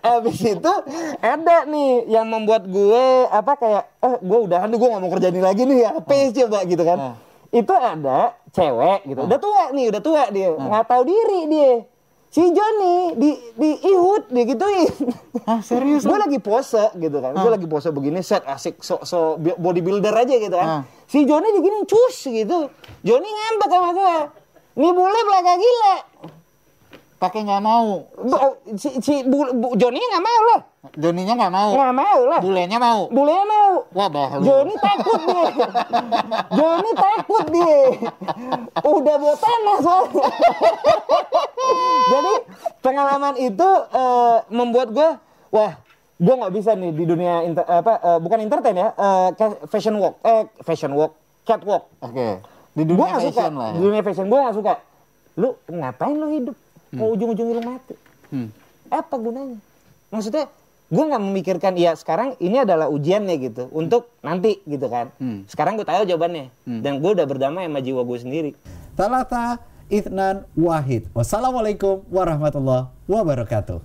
Habis 0.00 0.38
itu 0.40 0.72
ada 1.20 1.56
nih 1.66 1.92
yang 2.08 2.26
membuat 2.26 2.64
gue 2.64 3.04
apa 3.26 3.52
kayak 3.56 3.84
eh 3.98 4.14
gue 4.16 4.38
udahan 4.40 4.68
nih 4.68 4.78
gue 4.78 4.88
gak 4.88 5.02
mau 5.02 5.10
kerja 5.10 5.28
ini 5.28 5.42
lagi 5.42 5.62
nih 5.64 5.78
ya. 5.80 5.90
Apa 5.96 6.14
coba 6.30 6.58
gitu 6.64 6.82
kan. 6.82 6.98
Ah. 7.00 7.14
Itu 7.50 7.74
ada 7.74 8.38
cewek 8.50 9.00
gitu. 9.06 9.20
Udah 9.26 9.38
tua 9.38 9.62
nih, 9.74 9.90
udah 9.90 10.02
tua 10.02 10.22
dia. 10.30 10.54
nggak 10.54 10.84
tahu 10.86 11.02
diri 11.02 11.40
dia. 11.50 11.72
Si 12.30 12.46
Joni 12.46 13.18
di 13.18 13.34
di 13.58 13.70
ihut 13.90 14.30
dia 14.30 14.46
gituin. 14.46 14.86
Hah, 15.50 15.58
serius? 15.66 16.06
gue 16.06 16.14
lagi 16.14 16.38
pose 16.38 16.94
gitu 16.94 17.18
kan. 17.18 17.34
Gue 17.34 17.50
lagi 17.50 17.66
pose 17.66 17.90
begini 17.90 18.22
set 18.22 18.46
asik 18.46 18.78
so, 18.86 19.02
so 19.02 19.34
bodybuilder 19.34 20.14
aja 20.14 20.38
gitu 20.38 20.54
kan. 20.54 20.68
Ah. 20.70 20.82
Si 21.10 21.26
Joni 21.26 21.50
digini 21.58 21.82
cus 21.90 22.30
gitu. 22.30 22.70
Joni 23.02 23.26
ngambek 23.26 23.70
sama 23.74 23.90
gue. 23.90 24.16
Nih 24.78 24.92
bule 24.94 25.20
belaga 25.26 25.54
gila. 25.58 25.96
Pakai 27.18 27.42
nggak 27.42 27.62
mau. 27.66 28.06
Si 28.78 28.88
si 29.02 29.26
bu, 29.26 29.50
bu, 29.50 29.74
Joni 29.74 29.98
nggak 29.98 30.22
mau 30.22 30.40
lah. 30.54 30.60
Joninya 30.96 31.36
nggak 31.36 31.52
mau. 31.52 31.70
Nggak 31.76 31.92
mau 31.92 32.20
lah. 32.24 32.40
Bulenya 32.40 32.78
mau. 32.80 33.02
Bule 33.12 33.36
mau. 33.44 33.72
Wah, 33.92 34.08
bahaya. 34.08 34.40
Joni 34.40 34.74
takut 34.80 35.20
dia. 35.28 35.44
Joni 36.56 36.90
takut 36.96 37.44
dia. 37.52 37.80
Udah 38.88 39.14
bawa 39.20 39.36
tanah 39.36 39.76
soalnya. 39.84 40.24
Jadi 42.10 42.32
pengalaman 42.80 43.34
itu 43.36 43.68
eh, 43.88 44.38
membuat 44.48 44.88
gue, 44.90 45.08
wah, 45.50 45.72
gue 46.16 46.34
nggak 46.36 46.52
bisa 46.52 46.74
nih 46.74 46.90
di 46.90 47.04
dunia 47.04 47.42
inter- 47.42 47.64
apa 47.64 47.92
eh, 47.96 48.18
bukan 48.18 48.38
entertain 48.40 48.76
ya, 48.76 48.88
ca- 49.32 49.60
fashion 49.66 49.96
walk, 49.96 50.18
eh 50.20 50.44
fashion 50.60 50.92
walk, 50.92 51.14
catwalk. 51.42 51.86
Oke. 52.00 52.42
Di 52.70 52.82
Gue 52.82 52.94
dunia 52.96 53.16
suka. 53.16 53.30
fashion 53.34 53.54
lah 53.54 53.70
Di 53.70 53.76
ya. 53.76 53.82
dunia 53.82 54.00
fashion 54.00 54.26
gue 54.26 54.38
nggak 54.38 54.56
suka. 54.56 54.72
Lu 55.34 55.48
ngapain 55.66 56.14
lu 56.14 56.26
hidup? 56.32 56.56
Mau 56.90 57.14
ujung-ujungnya 57.14 57.54
lu 57.54 57.64
mati. 57.64 57.94
Hmm. 58.28 58.50
Apa 58.86 59.14
gunanya? 59.14 59.58
Maksudnya 60.08 60.50
gue 60.86 61.04
nggak 61.04 61.22
memikirkan 61.22 61.72
ya 61.74 61.94
sekarang 61.94 62.34
ini 62.38 62.58
adalah 62.60 62.86
ujiannya 62.86 63.34
gitu 63.40 63.70
untuk 63.70 64.10
nanti 64.20 64.58
gitu 64.64 64.86
kan. 64.86 65.10
Hmm. 65.16 65.46
Sekarang 65.46 65.74
gue 65.74 65.86
tahu 65.86 66.02
jawabannya 66.04 66.50
dan 66.78 66.98
gue 66.98 67.10
udah 67.10 67.26
berdamai 67.26 67.66
sama 67.66 67.78
jiwa 67.78 68.02
gue 68.02 68.18
sendiri. 68.18 68.50
Talata 68.94 69.58
Ithnan 69.90 70.46
Wahid. 70.54 71.10
Wassalamualaikum 71.12 72.06
warahmatullahi 72.08 72.88
wabarakatuh. 73.10 73.82